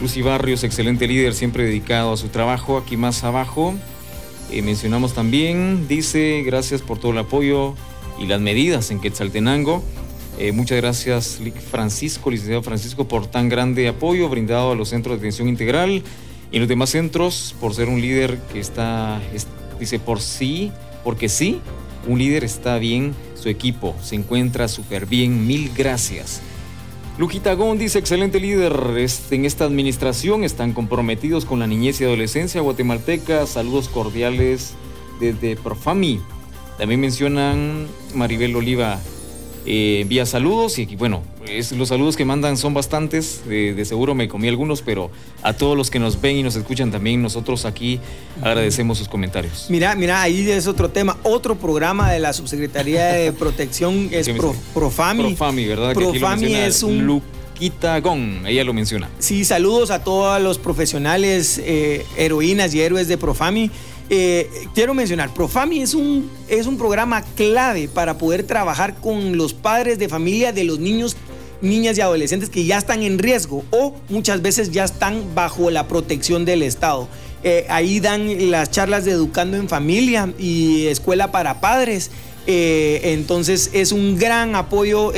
[0.00, 2.76] Lucy Barrios, excelente líder, siempre dedicado a su trabajo.
[2.76, 3.72] Aquí más abajo
[4.50, 7.76] eh, mencionamos también, dice, gracias por todo el apoyo
[8.18, 9.84] y las medidas en Quetzaltenango.
[10.42, 11.38] Eh, muchas gracias,
[11.70, 16.02] Francisco, licenciado Francisco, por tan grande apoyo brindado a los centros de atención integral
[16.50, 19.20] y los demás centros por ser un líder que está,
[19.78, 20.72] dice, por sí
[21.04, 21.60] porque sí,
[22.08, 26.40] un líder está bien, su equipo se encuentra súper bien, mil gracias.
[27.18, 28.72] Luquita Gón dice, excelente líder
[29.30, 34.72] en esta administración, están comprometidos con la niñez y adolescencia guatemalteca, saludos cordiales
[35.20, 36.18] desde Profami.
[36.78, 38.98] También mencionan Maribel Oliva,
[39.72, 41.22] eh, vía saludos y bueno,
[41.76, 45.12] los saludos que mandan son bastantes, de, seguro me comí algunos, pero
[45.44, 48.00] a todos los que nos ven y nos escuchan también, nosotros aquí
[48.42, 49.66] agradecemos sus comentarios.
[49.68, 54.28] Mira, mira, ahí es otro tema, otro programa de la Subsecretaría de Protección es
[54.74, 55.22] Profami.
[55.22, 55.94] Profami, ¿verdad?
[55.94, 57.06] Profami es un...
[57.06, 59.08] Luquita Gon, ella lo menciona.
[59.20, 63.70] Sí, saludos a todos los profesionales, eh, heroínas y héroes de Profami.
[64.12, 69.54] Eh, quiero mencionar, Profami es un, es un programa clave para poder trabajar con los
[69.54, 71.16] padres de familia de los niños
[71.62, 75.88] niñas y adolescentes que ya están en riesgo o muchas veces ya están bajo la
[75.88, 77.06] protección del Estado.
[77.42, 82.10] Eh, ahí dan las charlas de Educando en Familia y Escuela para Padres.
[82.46, 85.12] Eh, entonces es un gran apoyo.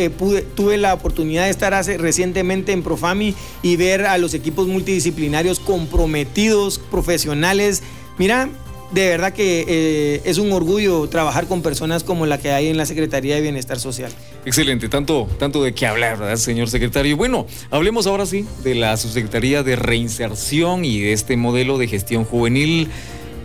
[0.54, 5.60] tuve la oportunidad de estar hace, recientemente en Profami y ver a los equipos multidisciplinarios
[5.60, 7.82] comprometidos, profesionales.
[8.18, 8.48] Mira,
[8.92, 12.76] de verdad que eh, es un orgullo trabajar con personas como la que hay en
[12.76, 14.12] la Secretaría de Bienestar Social.
[14.44, 17.16] Excelente, tanto, tanto de qué hablar, ¿verdad, señor secretario?
[17.16, 22.24] Bueno, hablemos ahora sí de la Subsecretaría de Reinserción y de este modelo de gestión
[22.24, 22.88] juvenil.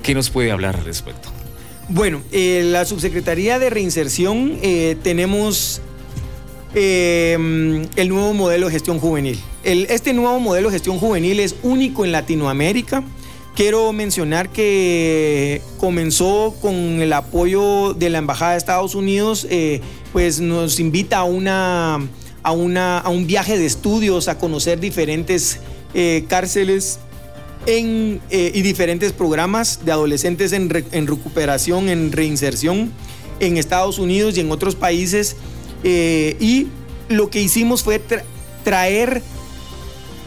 [0.03, 1.29] ¿Qué nos puede hablar al respecto?
[1.89, 5.81] Bueno, eh, la Subsecretaría de Reinserción eh, tenemos
[6.75, 9.39] el nuevo modelo de gestión juvenil.
[9.63, 13.03] este nuevo modelo de gestión juvenil es único en Latinoamérica.
[13.57, 19.81] Quiero mencionar que comenzó con el apoyo de la Embajada de Estados Unidos, eh,
[20.13, 21.95] pues nos invita a, una,
[22.43, 25.57] a, una, a un viaje de estudios, a conocer diferentes
[25.95, 26.99] eh, cárceles
[27.65, 32.91] eh, y diferentes programas de adolescentes en, recuperación, en reinserción
[33.39, 35.35] en Estados Unidos y en otros países.
[35.83, 36.67] y
[37.09, 37.99] lo que hicimos fue
[38.63, 39.23] traer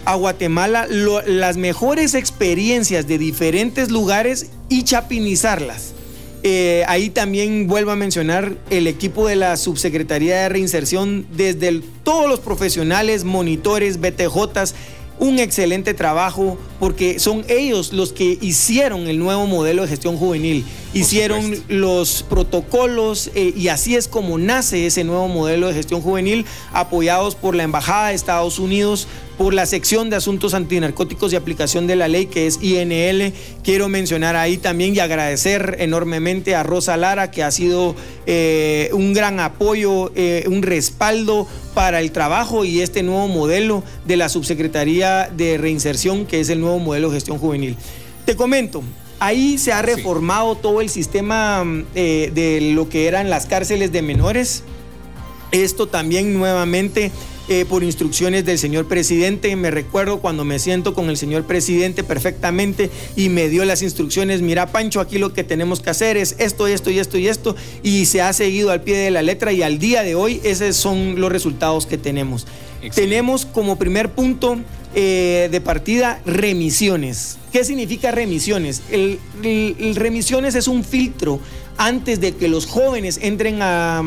[0.05, 5.95] a Guatemala las mejores experiencias de diferentes lugares y chapinizarlas.
[6.43, 12.31] Eh, ahí también vuelvo a mencionar el equipo de la Subsecretaría de Reinserción, desde todos
[12.31, 14.75] los profesionales, monitores, BTJs,
[15.19, 20.65] un excelente trabajo porque son ellos los que hicieron el nuevo modelo de gestión juvenil,
[20.93, 26.45] hicieron los protocolos eh, y así es como nace ese nuevo modelo de gestión juvenil
[26.73, 29.07] apoyados por la Embajada de Estados Unidos,
[29.39, 33.33] por la sección de asuntos antinarcóticos y aplicación de la ley que es INL.
[33.63, 37.95] Quiero mencionar ahí también y agradecer enormemente a Rosa Lara que ha sido
[38.27, 44.17] eh, un gran apoyo, eh, un respaldo para el trabajo y este nuevo modelo de
[44.17, 47.77] la Subsecretaría de Reinserción que es el nuevo modelo de gestión juvenil.
[48.25, 48.83] Te comento,
[49.21, 51.63] ahí se ha reformado todo el sistema
[51.95, 54.65] eh, de lo que eran las cárceles de menores.
[55.53, 57.13] Esto también nuevamente
[57.53, 59.57] eh, por instrucciones del señor presidente.
[59.57, 64.41] Me recuerdo cuando me siento con el señor presidente perfectamente y me dio las instrucciones,
[64.41, 67.57] mira Pancho, aquí lo que tenemos que hacer es esto, esto y esto y esto,
[67.83, 70.77] y se ha seguido al pie de la letra y al día de hoy esos
[70.77, 72.47] son los resultados que tenemos.
[72.95, 74.57] Tenemos como primer punto
[74.95, 77.37] eh, de partida remisiones.
[77.51, 78.81] ¿Qué significa remisiones?
[78.93, 79.19] el,
[79.97, 81.41] remisiones es un filtro
[81.79, 84.05] antes de que los jóvenes entren a...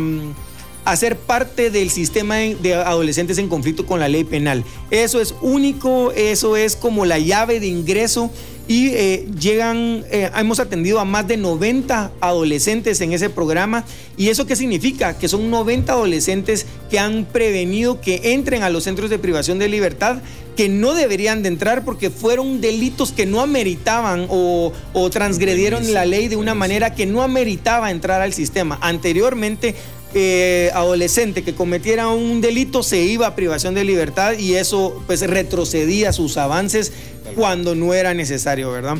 [0.84, 4.64] Mm, hacer parte del sistema de adolescentes en conflicto con la ley penal.
[4.92, 8.32] Eso es único, eso es como la llave de ingreso
[8.68, 13.84] y eh, llegan, eh, hemos atendido a más de 90 adolescentes en ese programa.
[14.16, 15.18] ¿Y eso qué significa?
[15.18, 19.68] Que son 90 adolescentes que han prevenido que entren a los centros de privación de
[19.68, 20.20] libertad
[20.56, 26.06] que no deberían de entrar porque fueron delitos que no ameritaban o, o transgredieron la
[26.06, 28.78] ley de una manera que no ameritaba entrar al sistema.
[28.82, 29.76] Anteriormente
[30.14, 35.22] eh, adolescente que cometiera un delito se iba a privación de libertad y eso pues
[35.22, 36.91] retrocedía sus avances
[37.36, 38.97] cuando no era necesario, ¿verdad?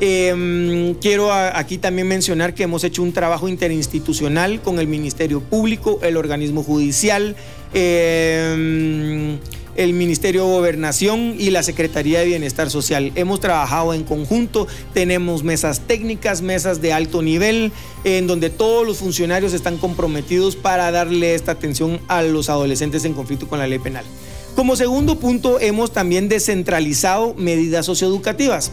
[0.00, 5.98] Em, quiero aquí también mencionar que hemos hecho un trabajo interinstitucional con el Ministerio Público,
[6.02, 7.36] el organismo judicial,
[7.74, 9.38] eh,
[9.76, 13.12] el Ministerio de Gobernación y la Secretaría de Bienestar Social.
[13.14, 17.72] Hemos trabajado en conjunto, tenemos mesas técnicas, mesas de alto nivel,
[18.04, 23.14] en donde todos los funcionarios están comprometidos para darle esta atención a los adolescentes en
[23.14, 24.04] conflicto con la ley penal.
[24.56, 28.72] Como segundo punto, hemos también descentralizado medidas socioeducativas.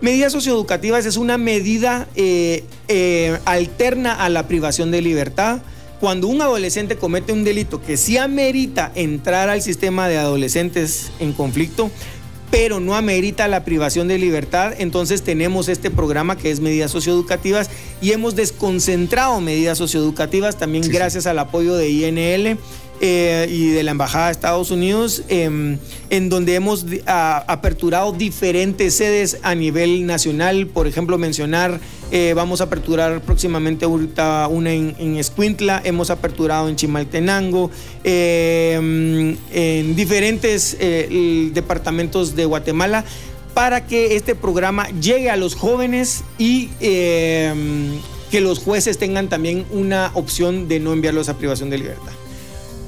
[0.00, 5.58] Medidas socioeducativas es una medida eh, eh, alterna a la privación de libertad
[6.00, 11.32] cuando un adolescente comete un delito que sí amerita entrar al sistema de adolescentes en
[11.32, 11.90] conflicto,
[12.50, 17.70] pero no amerita la privación de libertad, entonces tenemos este programa que es medidas socioeducativas
[18.00, 22.58] y hemos desconcentrado medidas socioeducativas también gracias al apoyo de INL
[23.00, 25.78] eh, y de la Embajada de Estados Unidos, em,
[26.10, 30.66] en donde hemos aperturado diferentes sedes a nivel nacional.
[30.66, 31.78] Por ejemplo, mencionar,
[32.10, 37.70] eh, vamos a aperturar próximamente ahorita una en, en Escuintla, hemos aperturado en Chimaltenango,
[38.02, 43.04] em, en diferentes eh, departamentos de Guatemala
[43.58, 47.98] para que este programa llegue a los jóvenes y em,
[48.30, 52.12] que los jueces tengan también una opción de no enviarlos a privación de libertad.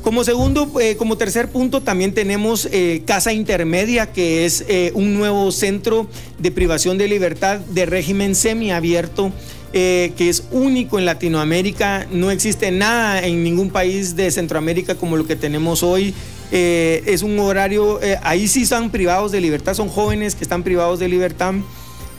[0.04, 5.14] Como segundo, eh, como tercer punto, también tenemos eh, Casa Intermedia, que es eh, un
[5.14, 6.06] nuevo centro
[6.38, 9.32] de privación de libertad de régimen semiabierto.
[9.72, 15.26] que es único en Latinoamérica, no existe nada en ningún país de Centroamérica como lo
[15.26, 16.14] que tenemos hoy.
[16.50, 21.08] Es un horario, ahí sí están privados de libertad, son jóvenes que están privados de
[21.08, 21.54] libertad,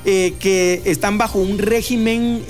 [0.03, 2.43] que están bajo un régimen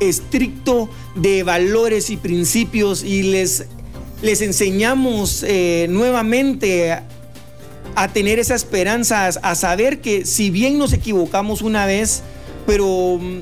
[0.00, 3.66] estricto de valores y principios y les
[4.22, 11.62] les enseñamos eh, nuevamente a, tener esa esperanza, a saber que si bien nos equivocamos
[11.62, 12.22] una vez,
[12.66, 13.40] pero mm,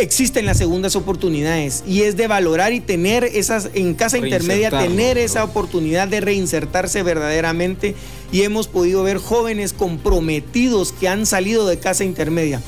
[0.00, 5.18] existen las segundas oportunidades y es de valorar y tener esas en casa intermedia tener
[5.18, 7.94] esa oportunidad de reinsertarse verdaderamente.
[8.32, 12.60] Y hemos podido ver jóvenes comprometidos que han salido de casa intermedia.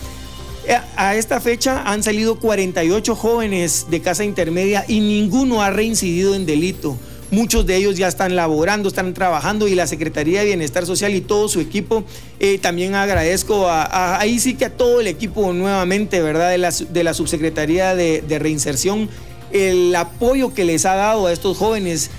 [0.67, 6.35] Eh, a esta fecha han salido 48 jóvenes de casa intermedia y ninguno ha reincidido
[6.35, 6.97] en delito.
[7.33, 11.23] Muchos de ellos ya están laborando, están trabajando y la Secretaría de Bienestar Social y
[11.23, 12.05] todo su equipo.
[12.39, 16.51] Eh, también agradezco a, ahí sí que a todo el equipo nuevamente, ¿verdad?
[16.51, 19.09] De la, de la Subsecretaría de, Reinserción,
[19.51, 22.11] el apoyo que les ha dado a estos jóvenes.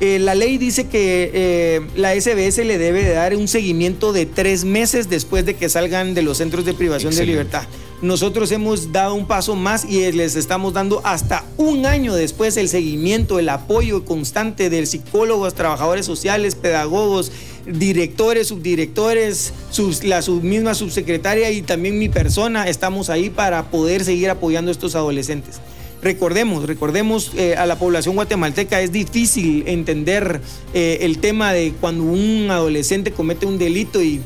[0.00, 4.64] Eh, la ley dice que la SBS le debe de dar un seguimiento de tres
[4.64, 7.62] meses después de que salgan de los centros de privación de libertad.
[8.02, 12.68] Nosotros hemos dado un paso más y les estamos dando hasta un año después el
[12.68, 17.32] seguimiento, el apoyo constante de psicólogos, trabajadores sociales, pedagogos,
[17.64, 19.54] directores, subdirectores,
[20.02, 22.68] la misma subsecretaria y también mi persona.
[22.68, 25.60] Estamos ahí para poder seguir apoyando a estos adolescentes.
[26.02, 30.42] Recordemos, recordemos eh, a la población guatemalteca es difícil entender
[30.74, 34.20] eh, el tema de cuando un adolescente comete un delito y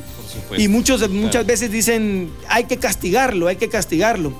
[0.57, 4.33] y muchos, muchas veces dicen, hay que castigarlo, hay que castigarlo.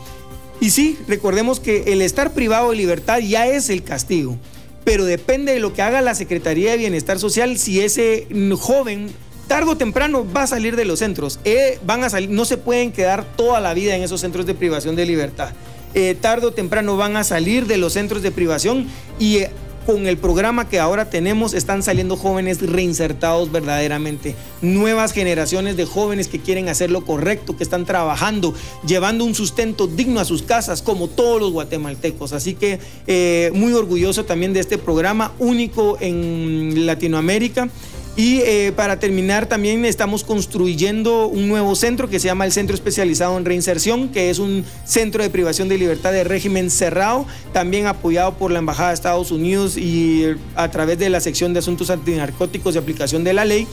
[0.60, 4.38] Y sí, recordemos que el estar privado de libertad ya es el castigo,
[4.84, 8.28] pero depende de lo que haga la Secretaría de Bienestar Social si ese
[8.60, 9.10] joven
[9.48, 11.40] tarde o temprano va a salir de los centros.
[11.44, 14.54] Eh, van a salir, no se pueden quedar toda la vida en esos centros de
[14.54, 15.50] privación de libertad.
[15.94, 18.88] Eh, tarde o temprano van a salir de los centros de privación
[19.20, 19.52] y eh,
[19.86, 24.36] con el programa que ahora tenemos están saliendo jóvenes reinsertados verdaderamente.
[24.62, 28.54] Nuevas generaciones de jóvenes que quieren hacer lo correcto, que están trabajando,
[28.86, 32.34] llevando un sustento digno a sus casas, como todos los guatemaltecos.
[32.34, 37.70] Así que eh, muy orgulloso también de este programa único en Latinoamérica.
[38.18, 42.76] Y eh, para terminar, también estamos construyendo un nuevo centro que se llama el Centro
[42.76, 47.88] Especializado en Reinserción, que es un centro de privación de libertad de régimen cerrado, también
[47.88, 51.90] apoyado por la Embajada de Estados Unidos y a través de la sección de asuntos
[51.90, 53.66] antinarcóticos y aplicación de la ley.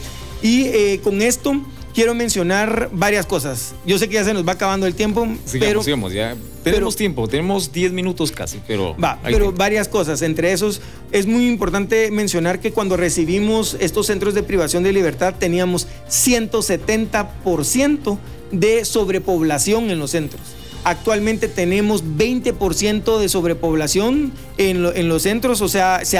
[0.42, 1.60] Y eh, con esto
[1.94, 3.74] quiero mencionar varias cosas.
[3.84, 5.26] Yo sé que ya se nos va acabando el tiempo,
[5.58, 5.82] pero...
[5.82, 8.96] Sigamos, ya tenemos tiempo, tenemos 10 minutos casi, pero...
[8.96, 10.22] Va, pero varias cosas.
[10.22, 10.80] Entre esos,
[11.12, 18.18] es muy importante mencionar que cuando recibimos estos centros de privación de libertad teníamos 170%
[18.52, 20.57] de sobrepoblación en los centros.
[20.84, 26.18] Actualmente tenemos 20% de sobrepoblación en, los centros, o sea, se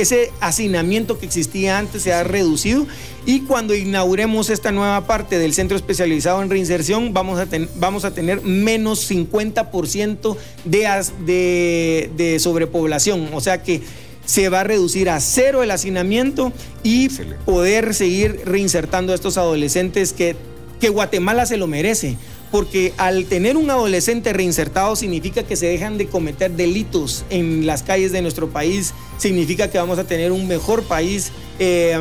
[0.00, 2.86] ese hacinamiento que existía antes se ha reducido.
[3.24, 7.46] Y cuando inauguremos esta nueva parte del centro especializado en reinserción vamos a,
[7.76, 13.80] vamos a tener menos 50% de, de, sobrepoblación, o sea que
[14.24, 17.08] se va a reducir a cero el hacinamiento y
[17.44, 20.36] poder seguir reinsertando a estos adolescentes que,
[20.80, 22.16] que Guatemala se lo merece
[22.52, 27.82] porque al tener un adolescente reinsertado significa que se dejan de cometer delitos en las
[27.82, 31.98] calles de nuestro país, significa que vamos a tener un mejor país eh,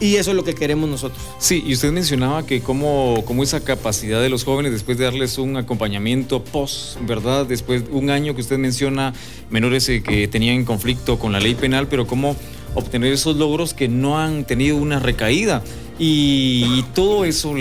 [0.00, 1.22] y eso es lo que queremos nosotros.
[1.38, 5.38] Sí, y usted mencionaba que como, como esa capacidad de los jóvenes después de darles
[5.38, 7.46] un acompañamiento post, ¿verdad?
[7.46, 9.14] Después de un año que usted menciona,
[9.50, 12.36] menores eh, que tenían conflicto con la ley penal, pero cómo
[12.74, 15.62] obtener esos logros que no han tenido una recaída.
[16.02, 17.54] Y, todo eso,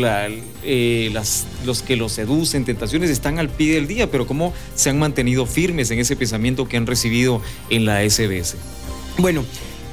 [0.64, 4.90] eh, las, los que los seducen, tentaciones, están al pie del día, pero cómo se
[4.90, 8.56] han mantenido firmes en ese pensamiento que han recibido en la SBS.
[9.18, 9.44] Bueno,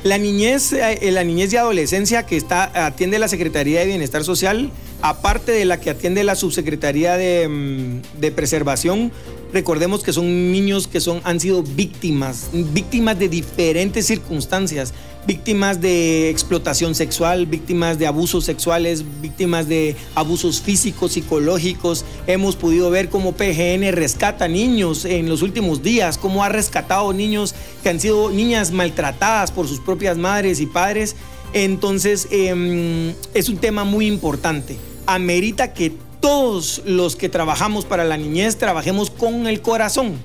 [0.05, 4.70] la niñez, eh, la niñez y adolescencia que está, atiende la Secretaría de Bienestar Social,
[5.03, 9.11] aparte de la que atiende la Subsecretaría de, mm, de Preservación,
[9.53, 14.92] recordemos que son niños que son, han sido víctimas, víctimas de diferentes circunstancias
[15.26, 22.05] víctimas de explotación sexual, víctimas de abusos sexuales, víctimas de abusos físicos, psicológicos.
[22.26, 27.55] Hemos podido ver cómo PGN rescata niños en los últimos días, cómo ha rescatado niños
[27.82, 31.16] que han sido niñas maltratadas por sus propias madres y padres.
[31.53, 34.76] Entonces em, es un tema muy importante.
[35.07, 35.92] Amerita que
[36.26, 40.16] todos los que trabajamos para la niñez trabajemos con el corazón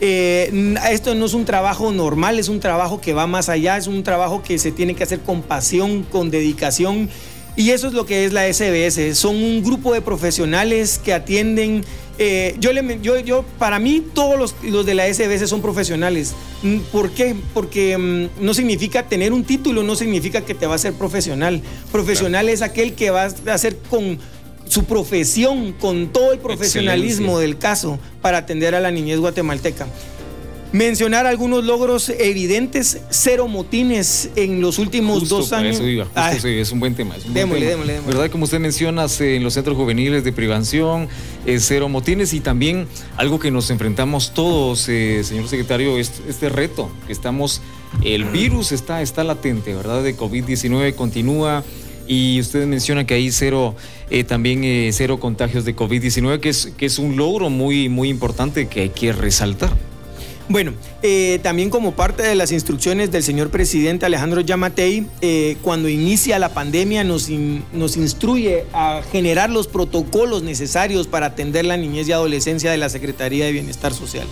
[0.00, 3.86] eh, esto no es un trabajo normal, es un trabajo que va más allá, es
[3.86, 7.08] un trabajo que se tiene que hacer con pasión, con dedicación.
[7.56, 9.16] Y eso es lo que es la SBS.
[9.16, 11.86] Son un grupo de profesionales que atienden.
[12.18, 16.34] Eh, yo, le, yo, yo, para mí, todos los, los, de la SBS son profesionales.
[16.62, 17.34] Mm, ¿Por qué?
[17.54, 21.62] Porque mm, no significa tener un título, no significa que te va a ser profesional.
[21.90, 24.18] Profesional es aquel que va a hacer con
[24.68, 29.86] su profesión con todo el profesionalismo del caso para atender a la niñez guatemalteca.
[30.72, 35.80] Mencionar algunos logros evidentes, cero motines en los últimos dos años.
[36.14, 36.32] Ah.
[36.34, 37.14] es un buen tema.
[37.14, 38.30] démosle, démosle, démosle, ¿Verdad?
[38.30, 41.08] Como usted menciona, en los centros juveniles de privación,
[41.46, 46.48] eh, cero motines y también algo que nos enfrentamos todos, eh, señor secretario, este, este
[46.48, 47.62] reto que estamos,
[48.02, 50.02] el virus está, está latente, ¿verdad?
[50.02, 51.64] De COVID-19 continúa
[52.06, 53.74] y usted menciona que hay cero,
[54.10, 58.08] eh, también eh, cero contagios de COVID-19, que es, que es un logro muy, muy
[58.08, 59.70] importante que hay que resaltar.
[60.48, 65.04] Bueno, eh, también como parte de las instrucciones del señor presidente Alejandro Yamatei,
[65.60, 67.28] cuando inicia la pandemia nos,
[67.72, 72.88] nos instruye a generar los protocolos necesarios para atender la niñez y adolescencia de la
[72.88, 74.28] Secretaría de Bienestar Social.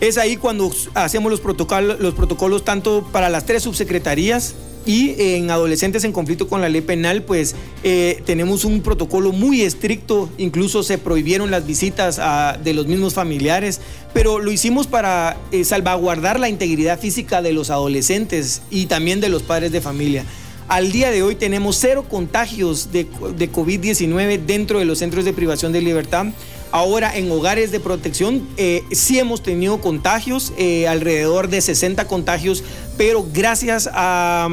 [0.00, 4.54] Es ahí cuando hacemos los protocolos, los protocolos tanto para las tres subsecretarías,
[4.90, 9.62] y en adolescentes en conflicto con la ley penal, pues eh, tenemos un protocolo muy
[9.62, 12.20] estricto, incluso se prohibieron las visitas
[12.64, 13.80] de los mismos familiares,
[14.12, 19.28] pero lo hicimos para eh, salvaguardar la integridad física de los adolescentes y también de
[19.28, 20.24] los padres de familia.
[20.66, 25.32] Al día de hoy tenemos cero contagios de, de COVID-19 dentro de los centros de
[25.32, 26.26] privación de libertad.
[26.72, 32.62] Ahora en hogares de protección eh, sí hemos tenido contagios, eh, alrededor de 60 contagios,
[32.96, 34.48] pero gracias a,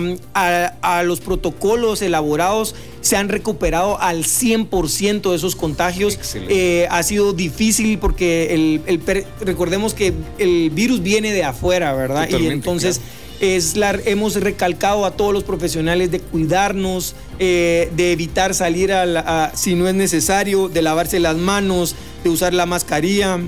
[1.03, 6.17] los protocolos elaborados se han recuperado al 100% de esos contagios.
[6.49, 9.01] Eh, ha sido difícil porque el,
[9.41, 12.27] recordemos que el virus viene de afuera, ¿verdad?
[12.29, 12.99] y entonces
[13.39, 19.51] es la, hemos recalcado a todos los profesionales de cuidarnos, eh, de evitar salir a,
[19.55, 23.39] si no es necesario, de lavarse las manos, de usar la mascarilla,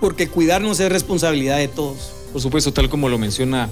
[0.00, 2.12] porque cuidarnos es responsabilidad de todos.
[2.32, 3.68] Por supuesto, tal como lo menciona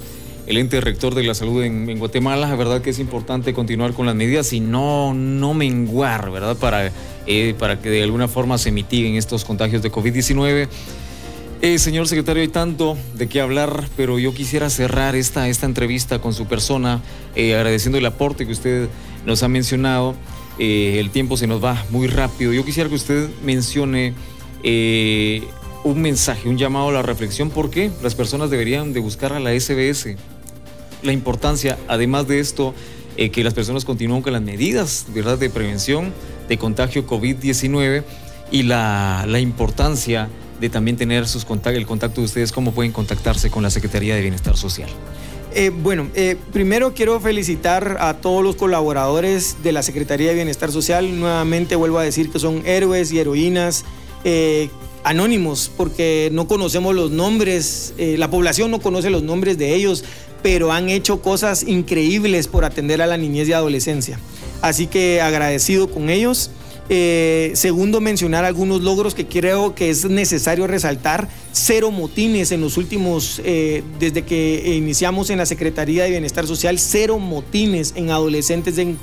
[0.47, 4.05] el ente rector de la salud en, Guatemala, la verdad que es importante continuar con
[4.05, 6.55] las medidas y no, no menguar, ¿verdad?
[6.57, 6.91] Para,
[7.25, 10.67] eh, para que de alguna forma se mitiguen estos contagios de COVID-19.
[11.61, 16.19] Eh, señor secretario, hay tanto de qué hablar, pero yo quisiera cerrar esta, esta entrevista
[16.19, 17.01] con su persona,
[17.35, 18.89] eh, agradeciendo el aporte que usted
[19.25, 20.15] nos ha mencionado.
[20.59, 22.51] Eh, el tiempo se nos va muy rápido.
[22.53, 24.13] Yo quisiera que usted mencione
[25.83, 29.39] un mensaje, un llamado a la reflexión, por qué las personas deberían de buscar a
[29.39, 30.17] la SBS.
[31.03, 32.73] La importancia, además de esto,
[33.15, 35.37] que las personas continúen con las medidas ¿verdad?
[35.37, 36.13] de prevención
[36.49, 38.03] de contagio COVID-19
[38.51, 40.29] y la, la, importancia
[40.59, 44.21] de también tener sus el contacto de ustedes, cómo pueden contactarse con la Secretaría de
[44.21, 44.89] Bienestar Social.
[45.57, 50.69] Eh, bueno, eh, primero quiero felicitar a todos los colaboradores de la Secretaría de Bienestar
[50.69, 51.17] Social.
[51.17, 53.85] Nuevamente vuelvo a decir que son héroes y heroínas
[54.25, 54.69] eh,
[55.05, 60.03] anónimos porque no conocemos los nombres, la población no conoce los nombres de ellos,
[60.43, 64.19] pero han hecho cosas increíbles por atender a la niñez y adolescencia.
[64.61, 66.51] Así que agradecido con ellos.
[66.87, 71.27] Eh, segundo, mencionar algunos logros que creo que es necesario resaltar.
[71.51, 76.77] Cero motines en los últimos, eh, desde que iniciamos en la Secretaría de Bienestar Social,
[76.77, 78.97] cero motines en adolescentes en,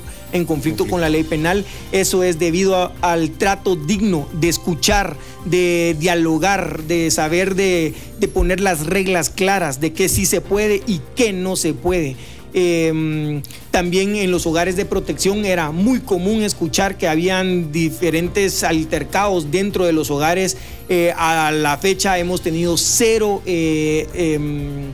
[0.45, 1.65] conflicto con la ley penal.
[1.91, 8.59] Eso es debido al trato digno de escuchar, de dialogar, de saber, de, de poner
[8.59, 12.15] las reglas claras de qué sí se puede y qué no se puede.
[12.53, 13.41] Em,
[13.71, 19.85] también en los hogares de protección era muy común escuchar que habían diferentes altercados dentro
[19.85, 20.57] de los hogares.
[20.87, 24.91] Eh, a la fecha hemos tenido cero eh, em,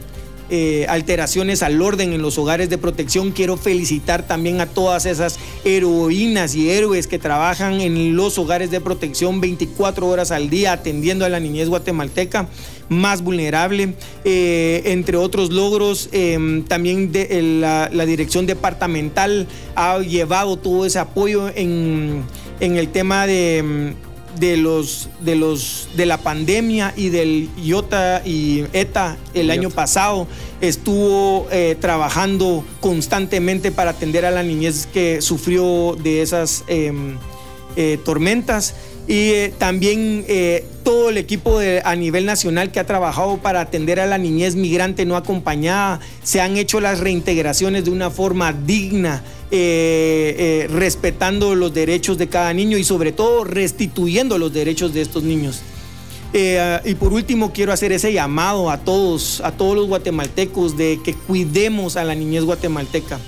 [0.51, 3.31] eh, alteraciones al orden en los hogares de protección.
[3.31, 8.79] Quiero felicitar también a todas esas heroínas y héroes que trabajan en los hogares de
[8.79, 12.47] protección 24 horas al día atendiendo a la niñez guatemalteca
[12.89, 13.93] más vulnerable.
[14.25, 17.11] Eh, entre otros logros, em, también
[17.61, 22.23] la, dirección departamental ha llevado todo ese apoyo en,
[22.59, 23.93] el tema de
[24.39, 30.27] de los de los de la pandemia y del IOTA y ETA el año pasado
[30.61, 37.17] estuvo eh, trabajando constantemente para atender a la niñez que sufrió de esas em,
[37.75, 38.75] eh, tormentas
[39.07, 43.99] y eh, también eh, todo el equipo a nivel nacional que ha trabajado para atender
[43.99, 49.21] a la niñez migrante no acompañada, se han hecho las reintegraciones de una forma digna,
[49.51, 55.21] eh, respetando los derechos de cada niño y sobre todo restituyendo los derechos de estos
[55.21, 55.61] niños.
[56.33, 61.13] y por último quiero hacer ese llamado a todos, a todos los guatemaltecos de que
[61.13, 63.19] cuidemos a la niñez guatemalteca.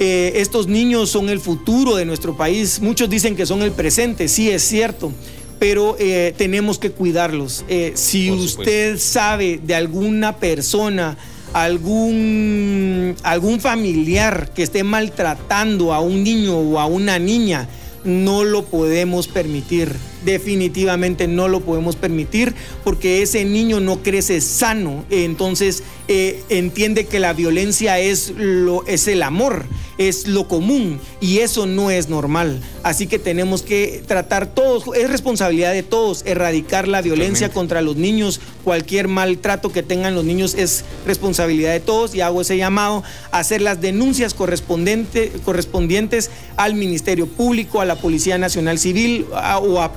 [0.00, 2.80] Eh, estos niños son el futuro de nuestro país.
[2.80, 5.12] Muchos dicen que son el presente, sí es cierto,
[5.58, 7.64] pero eh, tenemos que cuidarlos.
[7.68, 11.16] Eh, si usted sabe de alguna persona,
[11.52, 17.68] algún, algún familiar que esté maltratando a un niño o a una niña,
[18.04, 19.94] no lo podemos permitir.
[20.26, 22.54] Definitivamente no lo podemos permitir
[22.84, 25.06] porque ese niño no crece sano.
[25.08, 29.64] Entonces entiende que la violencia es, lo, es el amor
[29.98, 32.60] es lo común y eso no es normal.
[32.82, 37.96] Así que tenemos que tratar todos, es responsabilidad de todos, erradicar la violencia contra los
[37.96, 43.02] niños, cualquier maltrato que tengan los niños es responsabilidad de todos y hago ese llamado
[43.30, 49.92] a hacer las denuncias correspondientes al Ministerio Público, a la Policía Nacional Civil o a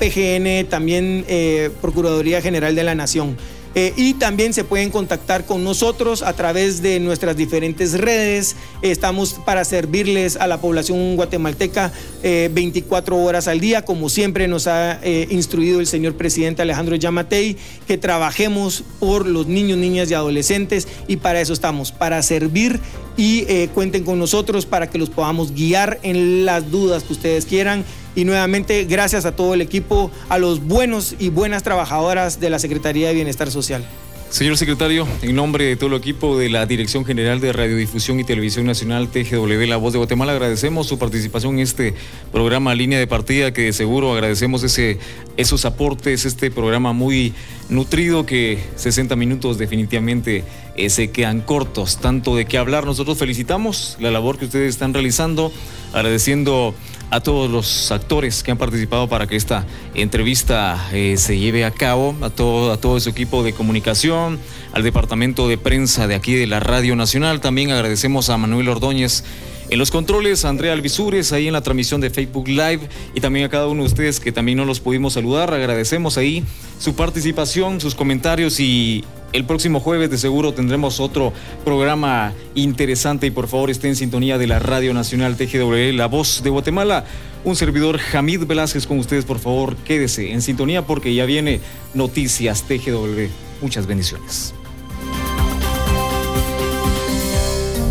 [0.70, 3.38] También eh, Procuraduría General de la Nación.
[3.76, 8.58] Eh, y también se pueden contactar con nosotros a través de nuestras diferentes redes.
[8.82, 14.68] Estamos para servirles a la población guatemalteca 24 eh, horas al día, como siempre nos
[14.68, 15.00] ha
[15.30, 17.56] instruido el señor presidente Alejandro Yamatei,
[17.88, 22.82] que trabajemos por los niños, niñas y adolescentes y para eso estamos, para servir
[23.16, 27.86] y cuenten con nosotros para que los podamos guiar en las dudas que ustedes quieran
[28.16, 32.60] y nuevamente gracias a todo el equipo, a los buenos y buenas trabajadoras de la
[32.60, 33.86] Secretaría de Bienestar Social.
[34.30, 38.24] Señor secretario, en nombre de todo el equipo de la Dirección General de Radiodifusión y
[38.24, 41.96] Televisión Nacional TGW La Voz de Guatemala, agradecemos su participación en este
[42.32, 45.00] programa Línea de Partida, que de seguro agradecemos ese,
[45.36, 47.34] esos aportes, este programa muy
[47.70, 50.44] nutrido que 60 minutos definitivamente
[50.76, 52.86] eh, se quedan cortos, tanto de qué hablar.
[52.86, 55.52] Nosotros felicitamos la labor que ustedes están realizando,
[55.92, 56.76] agradeciendo
[57.12, 61.72] a todos los actores que han participado para que esta entrevista eh, se lleve a
[61.72, 64.40] cabo, a todo, a todo su equipo de comunicación,
[64.74, 67.42] al departamento de prensa de aquí de la Radio Nacional.
[67.42, 69.24] También agradecemos a Manuel Ordóñez
[69.70, 72.82] en los controles, Andrea Alvisures, ahí en la transmisión de Facebook Live
[73.14, 75.54] y también a cada uno de ustedes que también no los pudimos saludar.
[75.54, 76.44] Agradecemos ahí
[76.80, 83.32] su participación, sus comentarios y el próximo jueves de seguro tendremos otro programa interesante y
[83.32, 87.06] por favor esté en sintonía de la Radio Nacional TGW, La Voz de Guatemala.
[87.44, 91.62] Un servidor Hamid Velázquez con ustedes, por favor, quédese en sintonía porque ya viene
[91.94, 93.28] Noticias TGW.
[93.62, 94.54] Muchas bendiciones.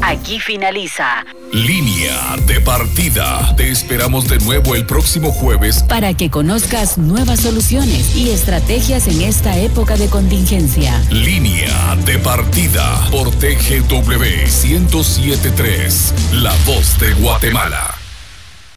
[0.09, 1.27] Aquí finaliza.
[1.53, 3.55] Línea de partida.
[3.57, 9.21] Te esperamos de nuevo el próximo jueves para que conozcas nuevas soluciones y estrategias en
[9.21, 10.99] esta época de contingencia.
[11.11, 17.98] Línea de partida por TGW 1073, La Voz de Guatemala.